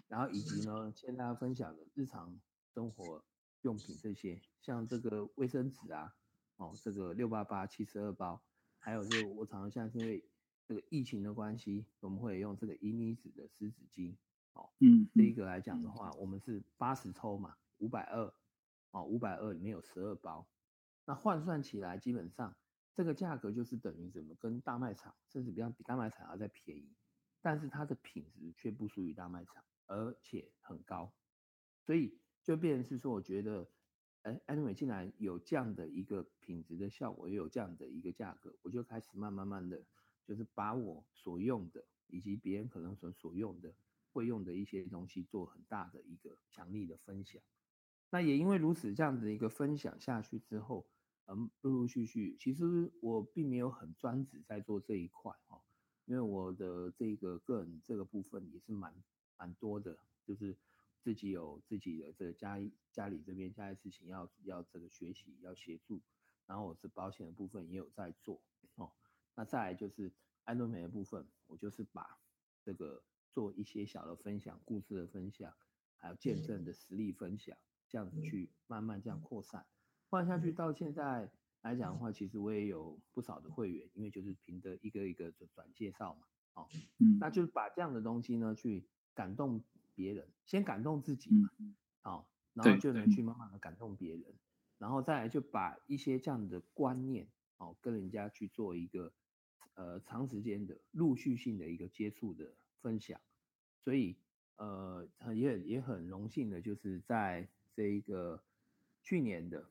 [0.07, 2.39] 然后以及呢，现在大家分享的日常
[2.73, 3.23] 生活
[3.61, 6.15] 用品这些，像这个卫生纸啊，
[6.57, 8.41] 哦，这个六八八七十二包，
[8.77, 10.23] 还有就我常常像是因为
[10.67, 14.15] 这个疫情的关系，我们会用这个银离子的湿纸巾，
[14.53, 18.31] 哦，嗯，这一个来讲的话，我们是八十抽嘛，五百二，
[18.91, 20.47] 哦，五百二里面有十二包，
[21.05, 22.55] 那换算起来，基本上
[22.93, 26.95] 这个价格就是等于怎么跟大卖场，甚至比较比大卖场还要再便宜。
[27.41, 31.13] 但是它的品质却不输于大卖场，而且很高，
[31.81, 33.69] 所以就变成是说，我觉得，
[34.23, 39.81] 哎，爱多美竟然有这样的一个品质的效果，也有这样的一个价格，我就开始慢慢慢的，
[40.25, 43.73] 就是把我所用的，以及别人可能所所用的，
[44.11, 47.41] 会用的一些东西，做很大的一个强力的分享。
[48.09, 50.89] 那也因为如此，这样的一个分享下去之后，
[51.27, 55.61] 嗯，陆陆续续，其实我并没有很专职在做这一块，哦。
[56.07, 58.93] 因为我的这个个人这个部分也是蛮
[59.37, 60.57] 蛮多的，就是
[61.03, 62.57] 自己有自己的这个家
[62.91, 66.01] 家里这边家里事情要要这个学习要协助，
[66.45, 68.41] 然后我是保险的部分也有在做
[68.75, 68.91] 哦。
[69.35, 70.11] 那再来就是
[70.45, 72.17] 爱多美的部分，我就是把
[72.63, 75.53] 这个做一些小的分享、故事的分享，
[75.97, 77.57] 还有见证的实例分享，
[77.89, 79.65] 这样子去慢慢这样扩散，
[80.09, 81.29] 换下去到现在
[81.67, 86.21] 来讲的话，其实我也有不少的会员，因为就是凭着一个一个转转介绍嘛，
[86.53, 86.67] 哦，
[86.99, 87.29] 嗯，那。
[87.29, 89.61] 就是把这样的东西呢去感动
[89.93, 91.49] 别人，先感动自己嘛，
[92.03, 93.21] 哦，然后就能去。
[93.21, 94.33] 慢慢的感动别人，
[94.77, 97.27] 然后再来就把一些这样的观念，
[97.57, 99.11] 哦，跟人家去做一个
[99.73, 103.19] 呃长时间的陆续性的一个接触的分享，
[103.83, 104.15] 所以
[104.55, 108.41] 呃也也很荣幸的，就是在这一个
[109.01, 109.69] 去年的。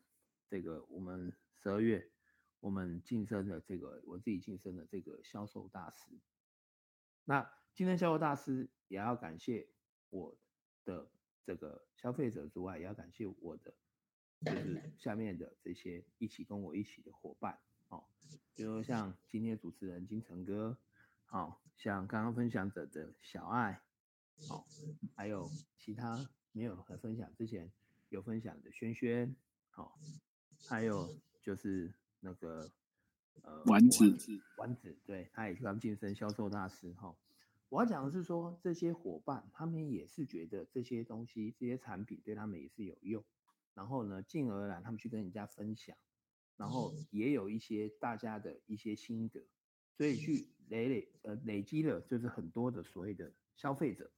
[0.48, 2.10] 这个我们十二月，
[2.60, 6.12] 我们晋升的这个我自己晋升的这个销售大师。
[7.24, 9.68] 那晋升销售大师也要感谢
[10.10, 10.36] 我
[10.84, 11.10] 的
[11.44, 13.74] 这个消费者之外，也要感谢我的
[14.42, 18.04] 就是 下面的这些一起跟我一起的伙伴哦，
[18.54, 20.78] 比如像 今天主持人金城哥，
[21.24, 23.82] 好像刚刚分享者的小爱，
[24.50, 24.64] 哦，
[25.16, 27.72] 还有其他没有和分享之前
[28.08, 29.34] 有分享的轩轩，
[29.70, 29.98] 好。
[30.68, 32.68] 还有就是那个
[33.42, 34.04] 呃丸子，
[34.56, 37.14] 丸子，对，他也是刚晋升销售大师哈。
[37.68, 43.24] 我要讲的是说，这些伙伴他们也是觉得这些东西、这些产品对他们也是有用，
[43.74, 45.96] 然后呢，进而来他们去跟人家分享，
[46.56, 49.46] 然后也有一些大家的一些心得，
[49.96, 54.10] 所以去累累呃累积了就是很多的所谓的消费者。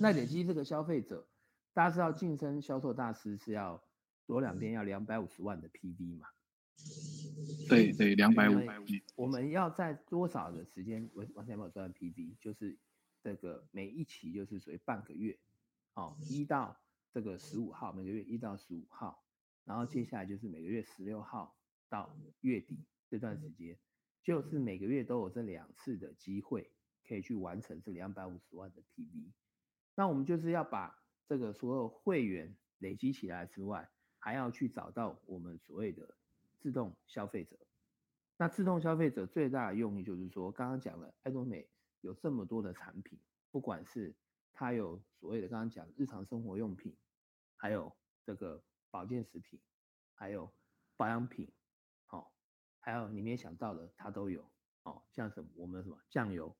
[0.00, 1.28] 那累积这个消费者，
[1.74, 3.86] 大家知道晋升销售大师是要。
[4.28, 6.28] 左两边要两百五十万的 PV 嘛？
[7.66, 8.60] 对对，两百五。
[9.16, 12.36] 我们要在多少的时间完完成两百五十万 PV？
[12.38, 12.76] 就是
[13.22, 15.38] 这个每一期就是属于半个月，
[15.94, 16.78] 哦，一到
[17.10, 19.24] 这个十五号，每个月一到十五号，
[19.64, 21.56] 然后接下来就是每个月十六号
[21.88, 23.78] 到月底这段时间，
[24.22, 26.70] 就是每个月都有这两次的机会
[27.08, 29.32] 可以去完成这两百五十万的 PV。
[29.94, 33.88] 那我们就是要把这个所有会员累积起来之外。
[34.18, 36.14] 还要去找到我们所谓的
[36.58, 37.56] 自动消费者。
[38.36, 41.68] 那自动消费者最大的用意就是说，刚刚讲了，爱多美
[42.00, 43.18] 有这么多的产品，
[43.50, 44.14] 不管是
[44.52, 46.96] 它有所谓的刚刚讲日常生活用品，
[47.56, 47.92] 还有
[48.24, 49.60] 这个保健食品，
[50.14, 50.52] 还有
[50.96, 51.50] 保养品，
[52.10, 52.26] 哦，
[52.78, 54.48] 还有你没想到的，它都有
[54.84, 56.56] 哦，像什么我们什么酱油，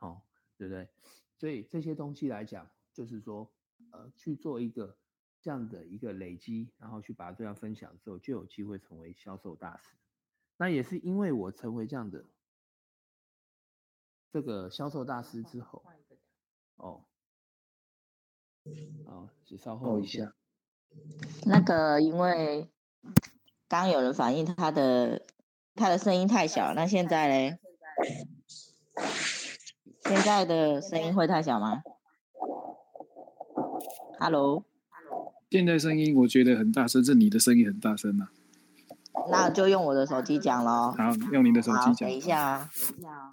[0.00, 0.22] 哦，
[0.56, 0.88] 对不对？
[1.36, 3.50] 所以这些东西来讲，就是说，
[3.92, 4.98] 呃，去做一个。
[5.40, 9.90] 这样的一个累积，然后去把它这样分享之后，就有机会成为销售大师。
[10.56, 12.24] 那也是因为我成为这样的
[14.32, 15.84] 这个销售大师之后，
[16.76, 17.04] 哦，
[19.06, 20.34] 哦，只稍后一下。
[21.46, 22.68] 那个，因为
[23.68, 25.24] 刚刚有人反映他的
[25.74, 27.58] 他的声音太小，那现在嘞？
[30.00, 31.82] 现在的声音会太小吗
[34.18, 34.67] ？Hello。
[35.50, 38.30] 现在声音我觉得很大声，是你的声音很大声啊。
[39.30, 40.94] 那就用我的手机讲喽。
[40.96, 42.08] 好，用你的手机讲。
[42.08, 43.32] 等一下啊，等一下啊。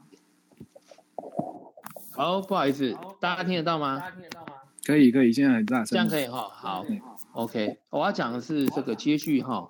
[2.13, 3.99] 好，不好意思，大家听得到吗？
[3.99, 4.53] 大家听得到吗？
[4.85, 5.87] 可以，可以，现在很大声。
[5.87, 6.49] 这样可以哈。
[6.53, 6.85] 好
[7.33, 7.79] ，OK。
[7.89, 9.69] 我要讲的是这个接续哈，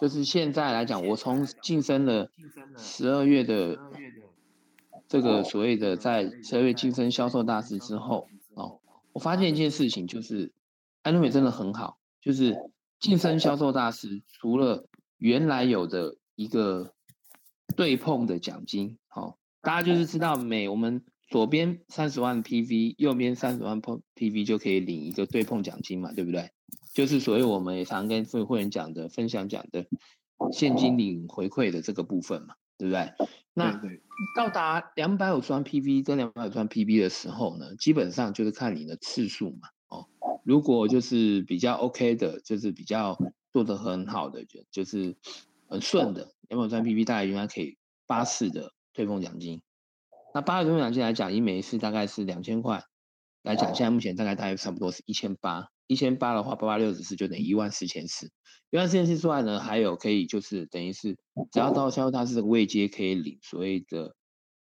[0.00, 2.30] 就是现在来讲，我从晋升了
[2.78, 3.78] 十二月的
[5.08, 8.78] 这个所谓的在十二月晋升销售大师之后哦，
[9.12, 10.50] 我发现一件事情就是。
[11.02, 12.56] 爱多美真的很好，就是
[13.00, 14.86] 晋升销售大师，除了
[15.18, 16.94] 原来有的一个
[17.76, 26.50] 对碰的奖金，好，大家就是知道每我们左边三十万 PV，右边三十万 PV 就可以领一个对碰奖金嘛，对不对？
[26.94, 29.86] 就是所谓我们也常跟会会员讲的分享讲的
[30.52, 33.12] 现金领回馈的这个部分嘛，对不对？
[33.54, 33.80] 那
[34.36, 39.68] 到达两百五十万 PV 跟两百五十万 PV 的时候呢，基本上就是看你的次数嘛。
[40.44, 43.18] 如果就是比较 OK 的，就是比较
[43.52, 45.16] 做得很好的，就就是
[45.68, 49.62] 很顺的，两百五十万 PV 大概应该可以八次的对碰奖金。
[50.34, 52.84] 那八次对碰奖金来讲，以每一次大概是两千块
[53.42, 58.30] 来讲，现在目前大概大概差不多是一千八，一千八的话，八八六十四就等于一万四千四。
[58.70, 61.18] 一万四千四之外呢，还有可以就是等于是
[61.50, 64.16] 只要到销售大师的位阶，可以领所谓的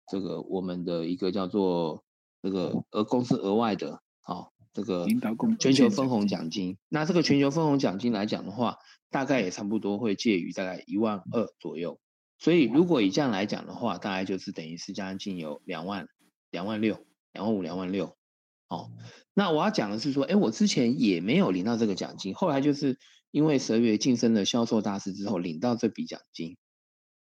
[0.07, 2.03] 这个我们的一个叫做
[2.41, 4.01] 这个额公司额外的，
[4.73, 5.05] 这个
[5.59, 8.77] 全球分红奖金，那这个全球分红奖金来讲的话，
[9.09, 11.99] 大概也差不多会介于大概一万二左右。
[12.37, 16.07] 所以如果以这样来讲的话，大概就是等于是将近有两万、
[16.49, 18.15] 两万六、两万五、两万六。
[18.69, 18.89] 哦，
[19.33, 22.97] 那我要讲的是说，哎，我之前也没有领到这个奖金，后来就是
[23.29, 26.55] 因为十二月晋升了销售大师之后，领到这笔奖金。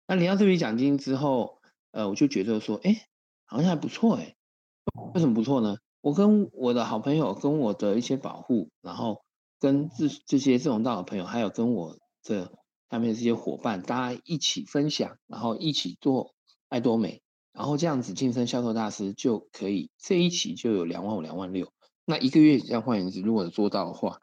[0.07, 1.59] 那领到这笔奖金之后，
[1.89, 3.07] 呃，我就觉得说，哎，
[3.45, 4.36] 好像还不错，哎，
[5.15, 5.77] 为什么不错呢？
[6.03, 9.23] 我跟我的好朋友，跟我的一些保护，然后
[9.57, 12.51] 跟这这些志同道合的朋友，还有跟我这
[12.89, 16.35] 下面这些伙伴，大家一起分享，然后一起做
[16.67, 17.21] 爱多美，
[17.53, 21.71] 然后这样子晋升销售大师就可以，这一期就有两万五、两万六。
[22.03, 24.19] 那一个月这样换言之，如果做到的话，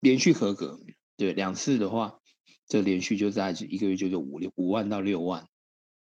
[0.00, 0.80] 连续合格，
[1.18, 2.20] 对，两次的话，
[2.66, 5.46] 这连续就在一个月就有五六五万到六万。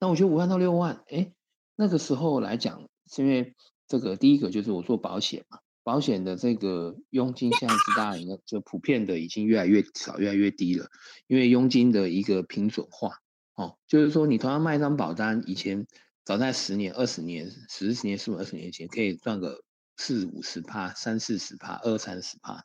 [0.01, 1.31] 那我觉得五万到六万，哎，
[1.77, 3.55] 那个时候来讲，是因为。
[3.89, 10.89] 这个第一个就是我做保险嘛，保险的这个佣金现在是大家应该就普遍的已经越来越少，越来越低了，
[11.29, 13.21] 因为佣金的一个平准化，
[13.55, 15.87] 哦，就是说你同样卖一张保单，以前
[16.25, 19.63] 早在十年、二十年、十十年、十五、二十年前可以赚个
[19.97, 22.65] 四五十趴、三四十趴、二三十趴，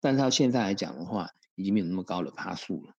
[0.00, 2.94] 但是到现在来讲的话，已经没有那么高的趴数了。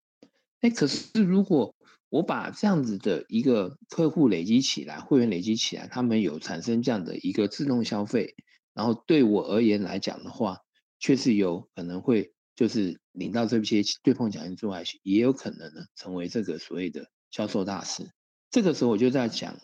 [0.60, 1.74] 哎，可是如果
[2.12, 8.36] 我把这样子的一个客户累积起来，会员累积起来，他们有产生这样的一个自动消费，
[8.74, 10.60] 然后对我而言来讲的话，
[11.00, 18.12] 确实有可能会就是领到这些对碰奖金之外，也有可能呢成为这个所谓的销售大师。
[18.50, 19.58] 这个时候我就在讲，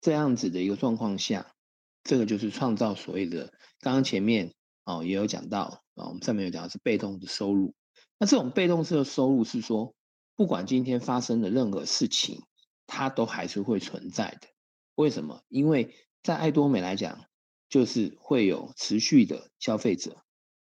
[0.00, 1.54] 这样子的一个状况下，
[2.02, 4.52] 这个就是创造所谓的刚刚前面
[4.84, 7.72] 哦也有讲到啊，我们上面有讲的是被动的收入。
[8.18, 9.94] 那这种被动式的收入是说。
[10.38, 12.44] 不管今天发生的任何事情，
[12.86, 14.46] 它都还是会存在的。
[14.94, 15.42] 为什么？
[15.48, 17.24] 因为在爱多美来讲，
[17.68, 20.22] 就是会有持续的消费者。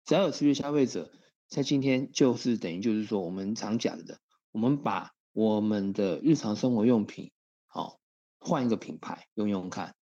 [0.05, 1.11] 只要有持续消费者，
[1.49, 4.19] 在今天就是等于就是说，我们常讲的，
[4.53, 7.33] 我们把我们的日常生活用品，
[7.65, 7.99] 好
[8.39, 9.97] 换一个品牌用用看，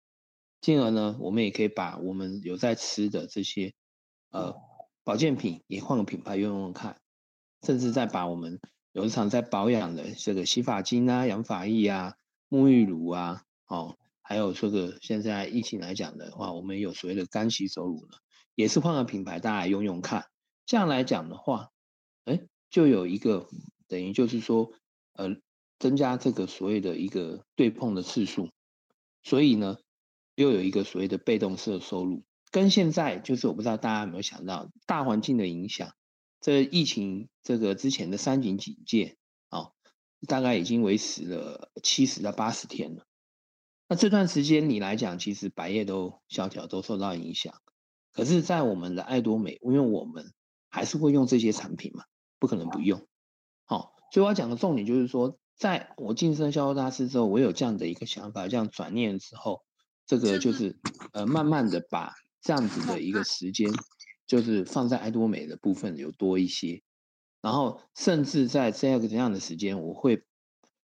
[0.59, 3.73] 进而呢，我们也可以把我们有在吃的这些
[4.29, 4.53] 呃
[5.05, 6.99] 保健品也换个品牌用用看，
[7.61, 8.59] 甚至再把我们。
[8.93, 12.15] 有一场在保养的这个洗发精啊、养发液啊、
[12.47, 18.17] 沐浴乳啊，哦，还有这个现在疫情来讲的话，我们有所谓的干洗手乳呢，
[18.53, 20.27] 也是换个品牌，大家用用看。
[20.67, 21.71] 这样来讲的话，
[22.25, 23.49] 哎，就有一个
[23.87, 24.71] 等于就是说，
[25.13, 25.37] 呃，
[25.79, 28.51] 增加这个所谓的一个对碰的次数，
[29.23, 29.77] 所以呢，
[30.35, 35.95] 又有一个所谓的被动式的收入，跟现在就是我不知道大家有没有想到大环境的影响。
[36.43, 39.15] 这疫情这个之前的三级警戒
[39.47, 39.71] 啊，
[40.27, 43.05] 大概已经维持了七十到八十天了。
[43.87, 47.61] 那这段时间你来讲，其实百业都萧条，都受到影响。
[48.11, 50.33] 可是，在我们的爱多美，因为我们
[50.69, 52.03] 还是会用这些产品嘛，
[52.39, 53.07] 不可能不用。
[53.63, 59.63] 好，所以我要讲的重点就是说，在我晋升销售大师之后，我有这样的一个想法，这样转念之后，
[60.05, 60.77] 这个就是
[61.13, 63.71] 呃，慢慢的把这样子的一个时间。
[64.33, 66.81] 就是放在爱多美的部分有多一些，
[67.39, 70.23] 然后甚至在这样这样的时间，我会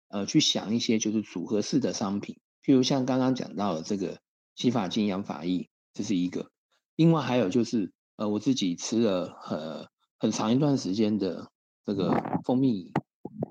[0.08, 4.18] 呃去想一些就是组合式的商品，譬如像刚刚讲到的这个
[4.56, 6.50] 洗发精、养发液，这是一个。
[6.96, 9.86] 另外还有就是呃我自己吃了很
[10.18, 11.48] 很长一段时间的
[11.84, 12.90] 这个蜂蜜，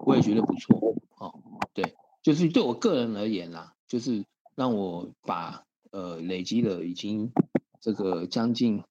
[0.06, 1.40] 我也觉得不错哦。
[1.74, 4.26] 对，就是对我个人而言啦，就是
[4.56, 7.32] 让我把呃累积了已经
[7.80, 8.84] 这个将近。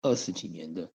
[0.00, 0.92] 二十几年的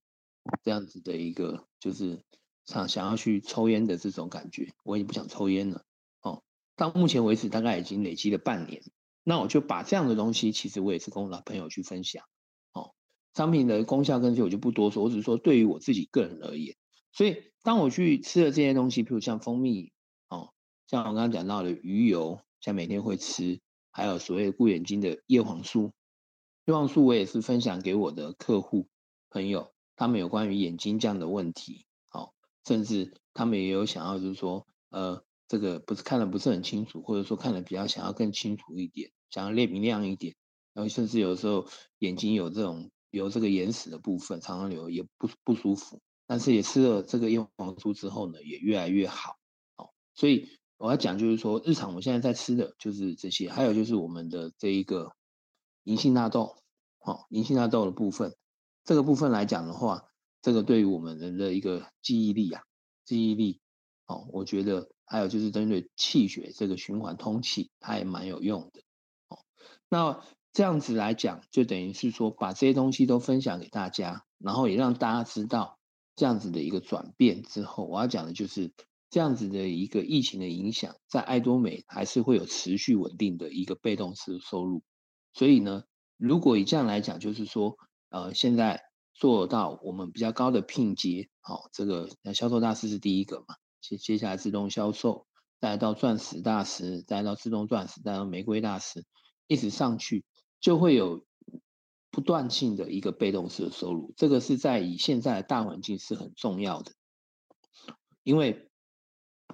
[0.63, 2.23] 这样子的一个，就是
[2.65, 5.83] 想想要去抽烟的这种感觉，我也不想抽烟了。
[6.21, 6.43] 哦，
[6.75, 8.81] 到目前为止大概已经累积了半年，
[9.23, 12.23] 那我就把这样的东西，其实我也是跟我老朋友去分享。
[12.73, 12.93] 哦，
[13.33, 16.75] 商品的功效跟这些我就不多说，我只是说对于我自己个人而言，
[17.11, 19.91] 所以当我去吃了这些东西，譬如像蜂蜜，
[20.29, 20.53] 哦，
[20.87, 23.59] 像我刚刚讲到的鱼油，像每天会吃，
[23.91, 25.91] 还有所谓的顾眼睛的叶黄素，
[26.65, 28.87] 叶黄素我也是分享给我的客户。
[29.33, 32.35] 朋友，他们有关于眼睛这样的问题，好，
[32.67, 40.35] 甚至他们也有想要，就是说，呃，这个不是看的不是很清楚，或者说看的比较想要更清楚一点，想要亮明亮一点，
[40.73, 41.65] 然后甚至有时候
[41.97, 49.37] 眼睛有这种有这个眼屎的部分，常常流也不不舒服，但是也吃了这个叶黄素之后呢，也越来越好，
[49.75, 55.15] 好，所以我要讲就是说，日常我现在在吃的就是这些，还有就是我们的这一个
[55.85, 56.55] 银杏纳豆，
[56.99, 58.35] 好，银杏纳豆的部分。
[58.85, 60.03] 这个部分来讲的话，
[60.41, 62.63] 这个对于我们人的一个记忆力啊，
[63.05, 63.61] 记忆力，
[64.07, 68.81] 哦，我觉得还有就是针对气血这个循环通气，它也蛮有用的，
[69.29, 69.39] 哦。
[69.87, 70.21] 那
[70.51, 75.79] 这样子来讲，就等于是说把这些东西都分享给大家，然后也让大家知道
[76.17, 78.73] 这样子的一个转变之后，我要讲的就是
[79.09, 84.83] 这样子的一个疫情的影响，在爱多美还是会有持续稳定的一个被动式收入。
[85.33, 85.83] 所以呢，
[86.17, 87.77] 如果以这样来讲，就是说。
[88.13, 88.79] 呃，现在
[89.15, 95.25] 做到我们比较高的聘阶，好，这个销售大师是第一个嘛，接接下来自动销售，
[95.59, 99.03] 再到钻石大师，再到自动钻石，再到玫瑰大师，
[99.47, 100.23] 一直上去
[100.59, 101.25] 就会有
[102.11, 106.91] 不断性的一个被动式的收入，这个是在以现在的大环境是很重要的，
[108.21, 108.69] 因为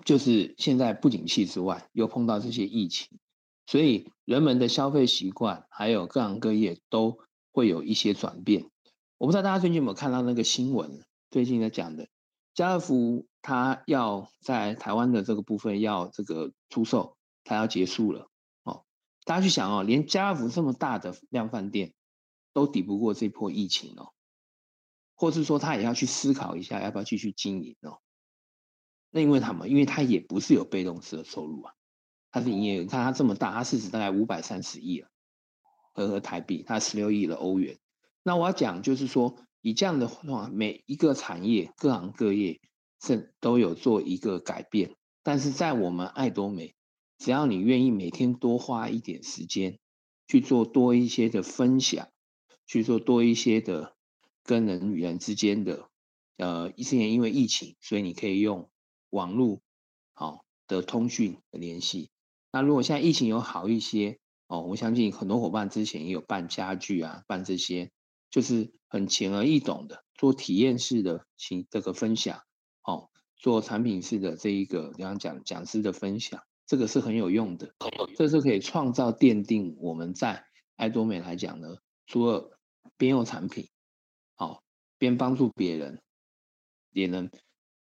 [0.03, 3.19] 就是现在不景气之外，又碰到这些疫情，
[3.67, 7.19] 所以人们的消费习惯还有各行各业都
[7.51, 8.69] 会有一些转变。
[9.17, 12.07] 我不知道大家最近有没有看到那个新闻，最近在讲的
[12.53, 18.29] 家乐福，它要在台湾的这个部分要这个出售，它要结束了
[18.63, 18.85] 哦。
[19.25, 21.93] 大家去想哦，连家乐福这么大的量饭店
[22.53, 24.13] 都抵不过这波疫情哦，
[25.15, 27.99] 或是说他也要去思考一下要不要继续经营哦。
[29.11, 31.73] 那因为他们，因为他也不是有被动式的收入啊，
[32.31, 35.09] 他是营业额，你看他这么大，他市值大概五百三十亿了，
[35.93, 37.77] 合合台币，它十六亿的欧元。
[38.23, 42.59] 那我要讲就是说，以这样的话，每一个产业、各行各业
[43.01, 44.95] 是都有做一个改变。
[45.23, 46.75] 但是在我们爱多美，
[47.17, 49.79] 只要你愿意每天多花一点时间
[50.27, 52.09] 去做多一些的分享，
[52.65, 53.95] 去做多一些的
[54.43, 55.89] 跟人与人之间的，
[56.37, 58.69] 呃，一四年因为疫情，所以你可以用
[59.09, 59.61] 网络
[60.13, 62.09] 好的通讯的联系。
[62.51, 64.19] 那如果现在疫情有好一些
[64.49, 67.89] 哦，我相信很多伙伴之前也有办家具啊，办这些。
[68.31, 72.43] 就是很浅而易懂的做体验式的请这个分享，
[72.83, 77.73] 哦，做产品式的这一个刚刚讲讲师的分享，这个是很有用的，
[78.15, 80.45] 这是可以创造奠定我们在
[80.75, 82.55] 爱多美来讲呢，除了
[82.97, 83.67] 边用产品，
[84.37, 84.61] 哦
[84.99, 85.99] 边帮助别人，
[86.91, 87.31] 也能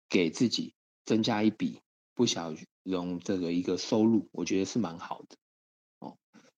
[0.07, 1.81] 给自己增加一笔
[2.13, 2.53] 不小
[2.83, 5.35] 容这个一个收入，我觉得是蛮好的。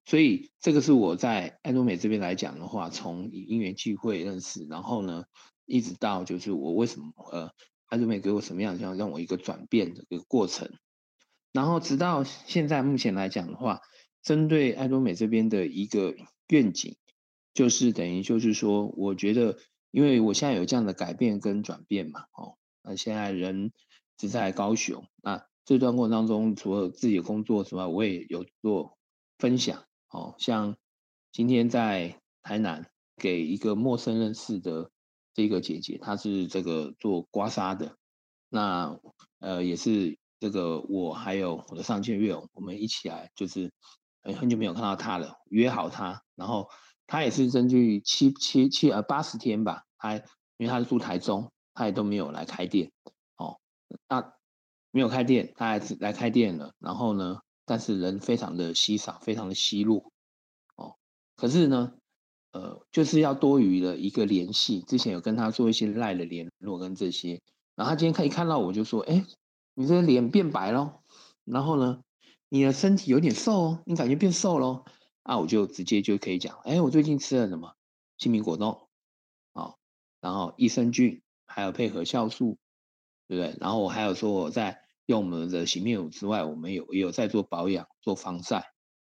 [0.09, 5.25] 所以这个是我在爱多美这边来讲的话，从因缘际会认识，然后呢，
[5.67, 7.51] 一直到就是我为什么呃，
[7.85, 10.71] 爱多美给我什么样像让我一个转变的一个过程，
[11.51, 13.81] 然后直到现在目前来讲的话，
[14.23, 16.15] 针对爱多美这边的一个
[16.47, 16.97] 愿景，
[17.53, 19.59] 就是等于就是说，我觉得
[19.91, 23.71] 因为我现在有这样的改变跟转变嘛，哦，那现在人
[24.17, 28.97] 只在高雄，那这段过程当中，除了自己的工作之外，我也有做
[29.37, 29.83] 分享。
[30.09, 30.75] 哦，像
[31.31, 34.89] 今天在台南给一个陌生认识的
[35.35, 37.95] 这个姐姐，她是这个做刮痧的，
[38.49, 38.99] 那
[39.39, 43.71] 呃也是这个我还有我的上线月，我们一起来就是
[44.35, 46.67] 很久没有看到她了，约好她，然后
[47.05, 50.21] 她也是根据七七七呃八十天吧，她因
[50.65, 52.91] 为她是住台中，她也都没有来开店，
[53.37, 53.59] 哦，
[54.07, 54.33] 那
[54.89, 57.41] 没有开店，她还是来开店了，然后呢？
[57.69, 60.11] 但是人非常的稀少，非常的稀落，
[60.75, 60.95] 哦，
[61.35, 61.93] 可是呢，
[62.51, 64.81] 呃，就是要多余的一个联系。
[64.81, 67.39] 之前有跟他做一些赖的联络跟这些，
[67.75, 69.23] 然后他今天看一看到我就说，哎，
[69.75, 70.99] 你这个脸变白了，
[71.45, 72.01] 然后呢，
[72.49, 74.83] 你的身体有点瘦哦，你感觉变瘦喽？
[75.21, 77.75] 啊，我就直接就可以讲，哎，我最近吃了什么？
[78.17, 78.87] 青苹果冻，
[79.53, 79.77] 哦，
[80.21, 82.57] 然后益生菌，还有配合酵素，
[83.27, 83.55] 对不对？
[83.61, 84.88] 然后我还有说我在。
[85.09, 88.57] 用我们的洗面乳之外，我们有也有在做保养、做防晒，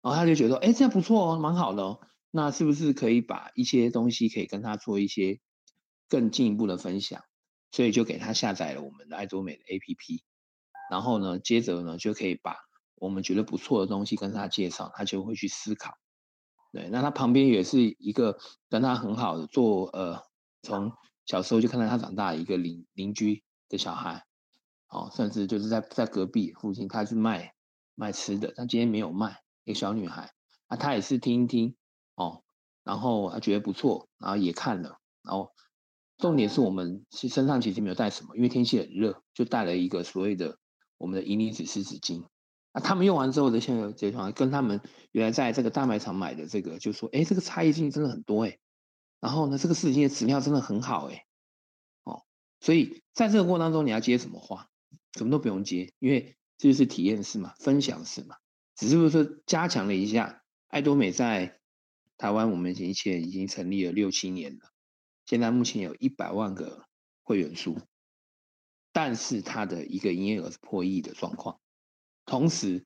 [0.03, 1.99] 然后他就觉得说，哎，这样不错哦，蛮好的哦。
[2.29, 5.39] 那是不是可以把一些东西可以跟他做一些
[6.07, 7.23] 更进一步的分享？
[7.71, 10.21] 所以就给他下载了我们的爱多美的 APP，
[10.91, 12.55] 然后呢，接着呢就可以把
[12.93, 15.95] 我们觉得不错的东西跟他介绍，他就会去思考。
[16.71, 18.37] 对，那他旁边也是一个
[18.69, 20.21] 跟他很好的做呃，
[20.61, 20.91] 从
[21.25, 24.23] 小时候就看到他长大的一个邻邻居的小孩。
[24.89, 27.53] 哦，甚至就是在在隔壁附近，他是卖
[27.95, 29.41] 卖吃的，他今天没有卖。
[29.65, 30.31] 一个小女孩，
[30.65, 31.75] 啊，她也是听一听
[32.15, 32.43] 哦，
[32.83, 35.51] 然后她觉得不错，然后也看了，然后
[36.17, 40.57] 重点是我们身上其实没有带什么，因为天气很热，就带了一个所谓的
[40.97, 42.25] 我们的银离子湿纸巾。
[42.71, 44.81] 啊，他们用完之后的现在这双跟他们
[45.11, 48.57] 原来在这个大卖场买的这个，就说，哎，这个差异性真的很多哎，
[49.19, 51.25] 然后呢，这个湿纸巾的质量真的很好哎，
[52.05, 52.23] 哦，
[52.59, 54.68] 所以在这个过程当中，你要接什么话？
[55.13, 58.35] 什么都不用接，因为这就是体验式嘛，分享式嘛，
[58.75, 60.43] 只是不是说加强了一下。
[60.67, 61.59] 爱多美在
[62.15, 64.71] 台湾，我们以前已经成立了六七年了，
[65.25, 66.85] 现在目前有一百万个
[67.23, 67.79] 会员数，
[68.93, 71.59] 但是它的一个营业额是破亿的状况。
[72.25, 72.85] 同时，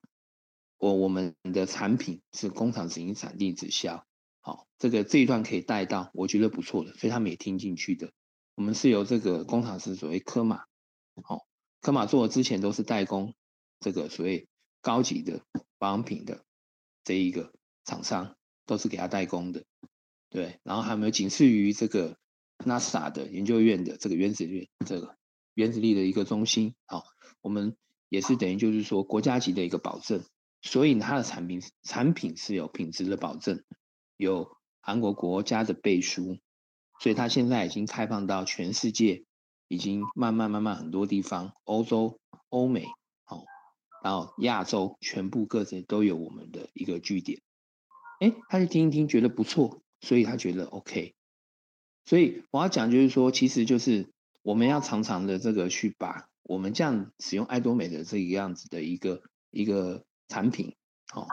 [0.77, 4.05] 我我们的产品是工厂直营、产地直销，
[4.39, 8.13] 好，这个这一段可以带到，我觉得不错的，所以他们也听进去的。
[8.55, 10.63] 我们是由这个工厂是所谓科玛，
[11.21, 11.45] 好。
[11.83, 13.33] 科玛做之前都是代工，
[13.81, 14.47] 这个所谓
[14.79, 15.41] 高级的
[15.77, 16.45] 保养品的
[17.03, 17.51] 这一个
[17.83, 19.65] 厂商都是给他代工的，
[20.29, 20.61] 对。
[20.63, 22.17] 然后还有没有仅次于这个
[22.59, 25.17] NASA 的研究院的这个原子力这个
[25.55, 27.03] 原子力的一个中心，好，
[27.41, 27.75] 我们
[28.07, 30.23] 也是等于就是说国家级的一个保证，
[30.61, 33.61] 所以它的产品产品是有品质的保证，
[34.15, 36.39] 有韩国国家的背书，
[37.01, 39.25] 所以它现在已经开放到全世界，
[39.73, 42.19] 已经慢慢慢慢很多地方，欧洲、
[42.49, 42.85] 欧美，
[43.23, 43.43] 好，
[44.03, 47.41] 然后亚洲全部各自都有我们的一个据点，
[48.19, 51.15] 哎，他就听一听觉得不错，所以他觉得 OK。
[52.05, 54.11] 所以我要讲就是说，其实就是
[54.43, 60.75] 我们要常常的这个去把我们这样使用爱多美的这个样子的一个一个产品，
[61.15, 61.25] 哦，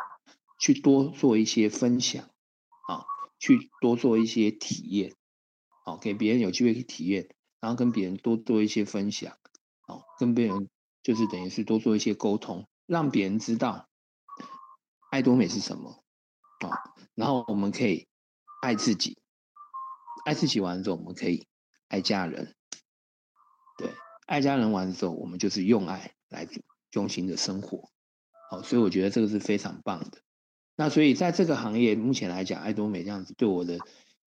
[0.59, 2.31] 去多做一些分享，
[2.89, 3.05] 啊，
[3.39, 5.15] 去多做一些体验，
[5.85, 7.29] 好，给别人有机会去体验，
[7.61, 9.37] 然后跟别人多做一些分享，
[9.87, 10.69] 哦，跟别人
[11.03, 13.89] 就是等于是多做一些沟通，让别人知道
[15.11, 16.03] 爱多美是什么，
[16.61, 16.71] 啊，
[17.15, 18.09] 然后我们可以
[18.63, 19.19] 爱自己。
[20.27, 21.47] 爱自己完之后，我们可以
[21.89, 22.55] 爱家人。
[23.79, 23.91] 对，
[24.27, 26.47] 爱家人完之后，我们就是用爱来
[26.93, 27.91] 用心的生活。
[28.51, 30.21] 好，所以我觉得这个是非常棒的。
[30.77, 33.79] 那所以在这个行业目前来讲，爱多美这样子对我的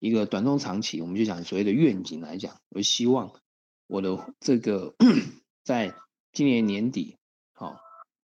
[0.04, 3.40] 一个短中长期，我们就讲所谓的愿景来讲，我希望
[3.88, 4.94] 我的这个
[5.64, 5.96] 在
[6.34, 7.16] 今年年底，
[7.54, 7.78] 好，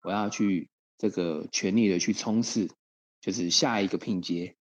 [0.03, 0.68] 我要去
[0.99, 2.68] 这个全力的去冲刺，
[3.23, 4.55] 就是下一个拼接。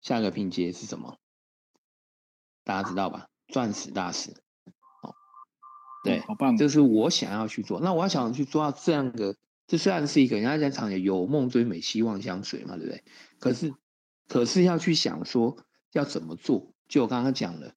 [0.00, 1.18] 下一个拼接是什么？
[2.64, 3.28] 大家知道吧？
[3.48, 4.30] 钻石大师，
[5.02, 5.14] 哦，
[6.02, 7.78] 对，好棒，这是我想要去做。
[7.78, 13.04] 那我要想去做到这样的，这虽然是一个人家在讲有梦追美，希望相随嘛，对不对？
[13.38, 13.74] 可是，
[14.28, 15.58] 可是要去想说
[15.92, 17.74] 要怎么做，就我刚刚讲了，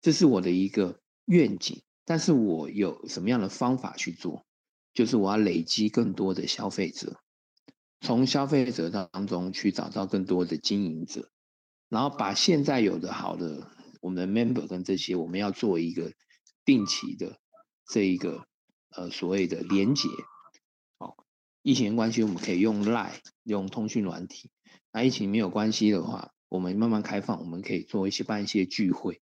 [0.00, 1.82] 这是我的一个愿景。
[2.04, 4.44] 但是我有什么样的方法去做？
[4.94, 7.20] 就是我要累积更多的消费者，
[8.00, 11.30] 从消费者当中去找到更多的经营者，
[11.88, 13.72] 然后把现在有的好的。
[14.02, 16.12] 我们的 member 跟这些，我们要做一个
[16.64, 17.40] 定期的
[17.88, 18.46] 这一个
[18.90, 20.08] 呃所谓的连结。
[20.98, 21.16] 好，
[21.62, 24.50] 疫情关系，我们可以用 Line 用通讯软体。
[24.92, 29.20] 那疫情没有关系的话，我们慢慢开放，我们可以做一些办一些聚会，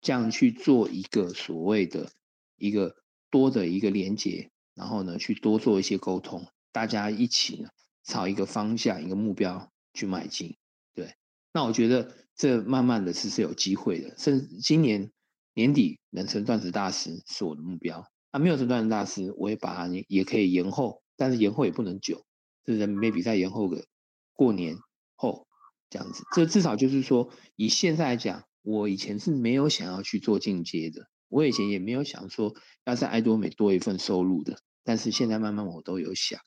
[0.00, 2.10] 这样去做一个所谓的
[2.56, 2.96] 一个
[3.30, 7.68] 多的一个连接，然后呢去多做一些沟通，大家一起呢
[8.04, 10.56] 朝一个方向一个目标去迈进。
[10.94, 11.14] 对，
[11.52, 12.16] 那我觉得。
[12.36, 15.12] 这慢慢的是是有机会的，甚至今年
[15.52, 18.10] 年底能成钻石大师是我的目标。
[18.30, 22.24] 啊，没有成钻石大师，我也把它也可以延后，但是延后也不能久，
[22.64, 23.84] 就是 maybe 再延后个
[24.32, 24.78] 过年
[25.16, 25.46] 后
[25.90, 26.24] 这样子。
[26.32, 32.54] 这至少就是说，以现在来讲，我以前是没有想要去做进阶的，我以前也没有想说
[32.86, 36.40] 要在爱多美多一份收入的，但是现在慢慢我都有想，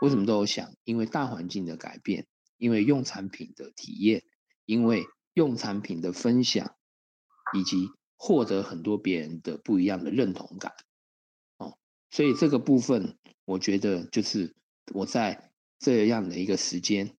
[0.00, 0.74] 为什么都有想？
[0.82, 4.24] 因为大环境的改变，因为用产品的体验。
[4.64, 5.04] 因为
[5.34, 6.76] 用产品的分享，
[7.52, 10.72] 以及获得很多别人的不一样的认同感，
[11.58, 11.76] 哦，
[12.10, 14.54] 所以这个部分我觉得就是
[14.94, 15.50] 我在
[15.80, 17.16] 这样的一个时间，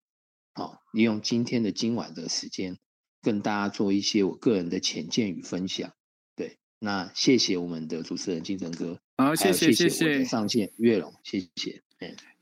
[0.53, 2.77] 好，利用今天的今晚的时间，
[3.21, 5.91] 跟大家做一些我个人的浅见与分享。
[6.35, 11.83] 对，那谢谢我们的主持人金城哥，好，谢谢谢谢上线月龙，谢谢。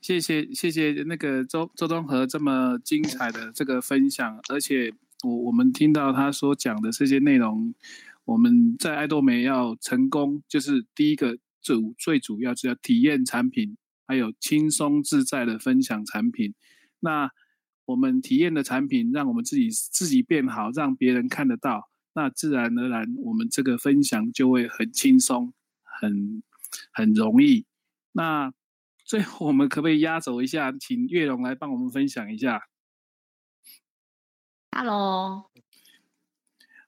[0.01, 4.91] 谢谢谢谢那个周周东和这么精彩的这个分享，而且
[5.23, 7.75] 我我们听到他所讲的这些内容，
[8.25, 16.55] 我们在爱多美要成功，就是第一个主最主要是要体验产品，还有轻松自在的分享产品。
[16.99, 17.29] 那
[17.91, 26.41] 我们体验的产品，让我们自己自己变好，让别人看得到，那自然而然我们这个分享就会很轻松，很
[26.91, 27.65] 很容易。
[28.11, 28.51] 那。
[29.03, 32.65] 最后，我们可不可以压轴一下，请月龙来帮我们分享一下
[34.71, 35.51] ？Hello，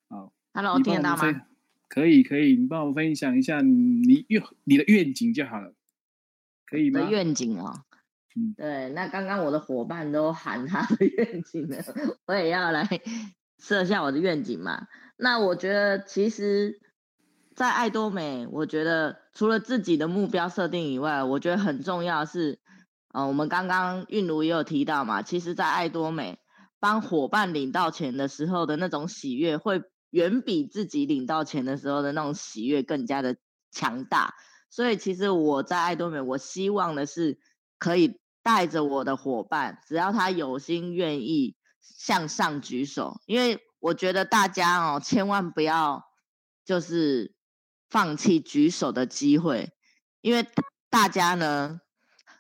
[0.08, 1.48] 好，Hello，听得到吗？
[1.90, 5.74] 可以，可以，你帮我分享一下你愿你的愿景就好了，
[6.66, 7.02] 可以吗？
[7.02, 7.84] 的愿景哦，
[8.58, 11.78] 对，那刚刚我的伙伴都喊他的愿景了，
[12.28, 12.88] 我也要来
[13.60, 14.88] 设下我的愿景嘛。
[15.18, 16.80] 那我觉得其实。
[17.56, 22.60] 在爱多美，我觉得除了自己的目标设定以外，我觉得很重要是，
[23.10, 26.40] 呃，我们刚刚韵如也有提到嘛，其实，在爱多美
[26.80, 33.36] 帮伙伴领到钱的时候的那种喜悦，会远比自己领到钱的时候的那种喜悦更加的
[33.70, 34.34] 强大。
[34.72, 37.38] 所以，其实我在爱多美，我希望的是
[37.78, 46.04] 可以带着我的伙伴，只要他有心愿意向上举手，因为我觉得大家哦，千万不要
[46.64, 47.34] 就是。
[47.90, 49.72] 放弃举手的机会，
[50.22, 50.48] 因为
[50.90, 51.80] 大家呢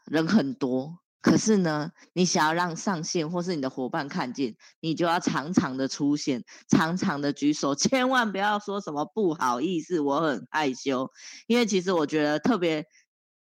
[0.05, 11.11] 人很多，可是呢，你想要让上线或是你的伙伴看见，你就要常常的出现，常常的举手，千万不要说什么不好意思，我很害羞。
[11.45, 12.87] 因为其实我觉得特别，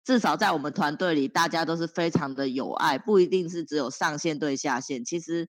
[0.07, 5.49] 至少在我们团队里，大家都是非常的有爱，不一定是只有上线对下线，其实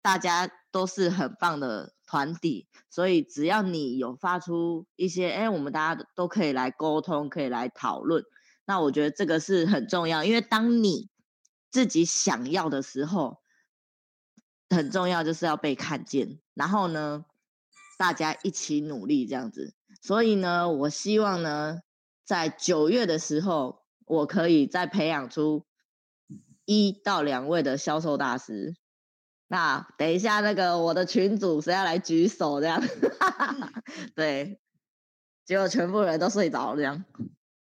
[0.00, 2.66] 大家都是很棒的团体。
[2.88, 8.24] 所以只要你有发出一些，哎，我们大家都可以来沟通，可以来讨论。
[8.64, 11.10] 那我觉得这个是很重要，因为当你
[11.70, 13.42] 自己想要的时候，
[14.70, 17.26] 很重要就是要被看见，然后呢，
[17.98, 19.74] 大家一起努力这样子。
[20.00, 21.80] 所以呢，我希望呢，
[22.24, 23.79] 在九月的时候，
[24.10, 25.64] 我可以再培养出
[26.64, 28.74] 一到两位的销售大师。
[29.46, 32.82] 那等一下，那个我的群主谁要来举手这样？
[34.16, 34.60] 对，
[35.44, 37.04] 结果全部人都睡着了这样。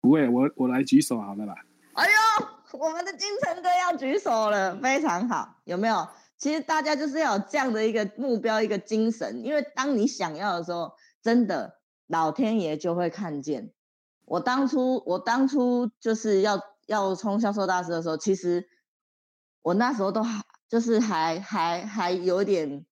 [0.01, 1.55] 不会，我我来举手好了啦。
[1.95, 2.49] 哎呦！
[2.79, 6.07] 我们的金城哥要举手了，非常好，有没有？
[6.37, 10.93] 其实大家就是要有这样的一个目标，一个精神，因为当你想要的时候，
[11.23, 13.73] 真的老天爷就会看见。
[14.27, 18.67] 我当初，我当初就是要要冲销售大师的时候，其实
[19.63, 22.85] 我那时候都还就是还还还有点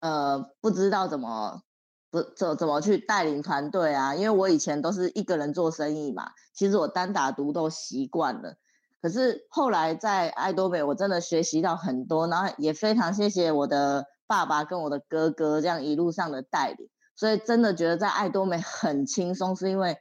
[0.00, 1.62] 呃不知道怎么
[2.10, 8.56] 不怎怎么去带领团队啊，因为我以前都是一个人做生意嘛，其实我单打独斗习惯了。
[9.00, 19.96] 可是后来在爱多美，我真的学习到很多，然后也非常谢谢我的爸爸跟我的哥哥这样一路上的带领，所以真的觉得在爱多美很轻松，是因为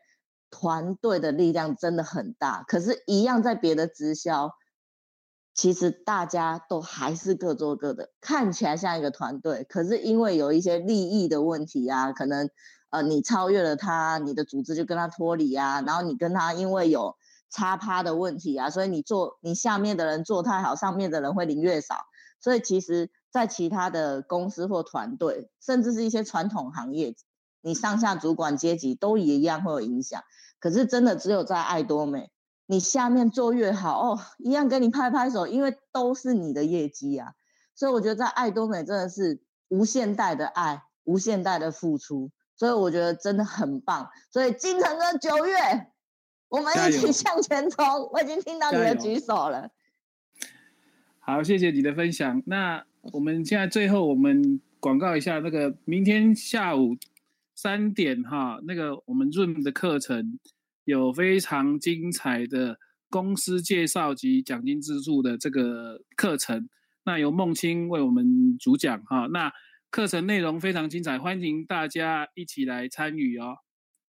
[0.49, 2.63] 团队的力量真的很大。
[2.67, 4.51] 可是，一样在别的直销，
[5.53, 12.49] 其实大家都还是各做各的，看起来像一个团队，可是因为有一些利益的问题啊，可能
[12.89, 17.15] 呃你超越了他，你的组织就跟他脱离啊，然后你跟他因为有。
[17.49, 21.95] 差趴的问题啊，所以你做你下面的人做太好，上面的人会领越少。
[22.41, 27.15] 所以其实，在其他的公司或团队，甚至是一些传统行业，
[27.67, 30.23] 你上下主管阶级都一样会有影响。
[30.59, 32.31] 可是真的只有在爱多美，
[32.65, 37.33] 你下面做越好哦，一样跟你拍拍手，因为都是你的业绩啊。
[37.75, 42.31] 所以我觉得在爱多美真的是无限代的爱，无限代的付出。
[42.55, 44.09] 所以我觉得真的很棒。
[44.31, 45.53] 所以金城哥九月。
[46.49, 48.09] 我们一起向前冲！
[48.13, 49.69] 我已经听到你的举手了。
[51.19, 52.41] 好，谢谢你的分享。
[52.45, 56.95] 那我们现在最后，我们广告一下那个明天下午
[57.57, 60.39] 三点哈，那个我们润的课程
[60.85, 62.77] 有非常精彩的
[63.09, 66.69] 公司介绍及奖金资助的这个课程。
[67.03, 69.27] 那由孟青为我们主讲哈。
[69.33, 69.51] 那
[69.89, 73.57] 课程内容非常精彩，欢迎大家一起来参与哦。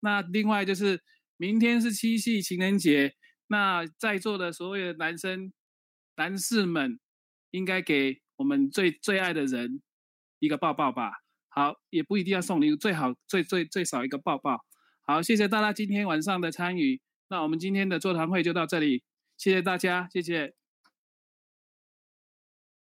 [0.00, 1.00] 那另外就是。
[1.38, 3.14] 明天是七夕情人节，
[3.48, 5.52] 那在座的所有的男生、
[6.16, 6.98] 男士们，
[7.50, 9.82] 应该给我们最最爱的人
[10.38, 11.12] 一个抱抱吧。
[11.56, 14.58] 好，也不一定要送礼物，最好最最最少一个抱抱。
[15.06, 17.00] 好，谢谢大家今天晚上的参与。
[17.30, 19.02] 那我们今天的座谈会就到这里，
[19.38, 20.52] 谢谢大家，谢谢。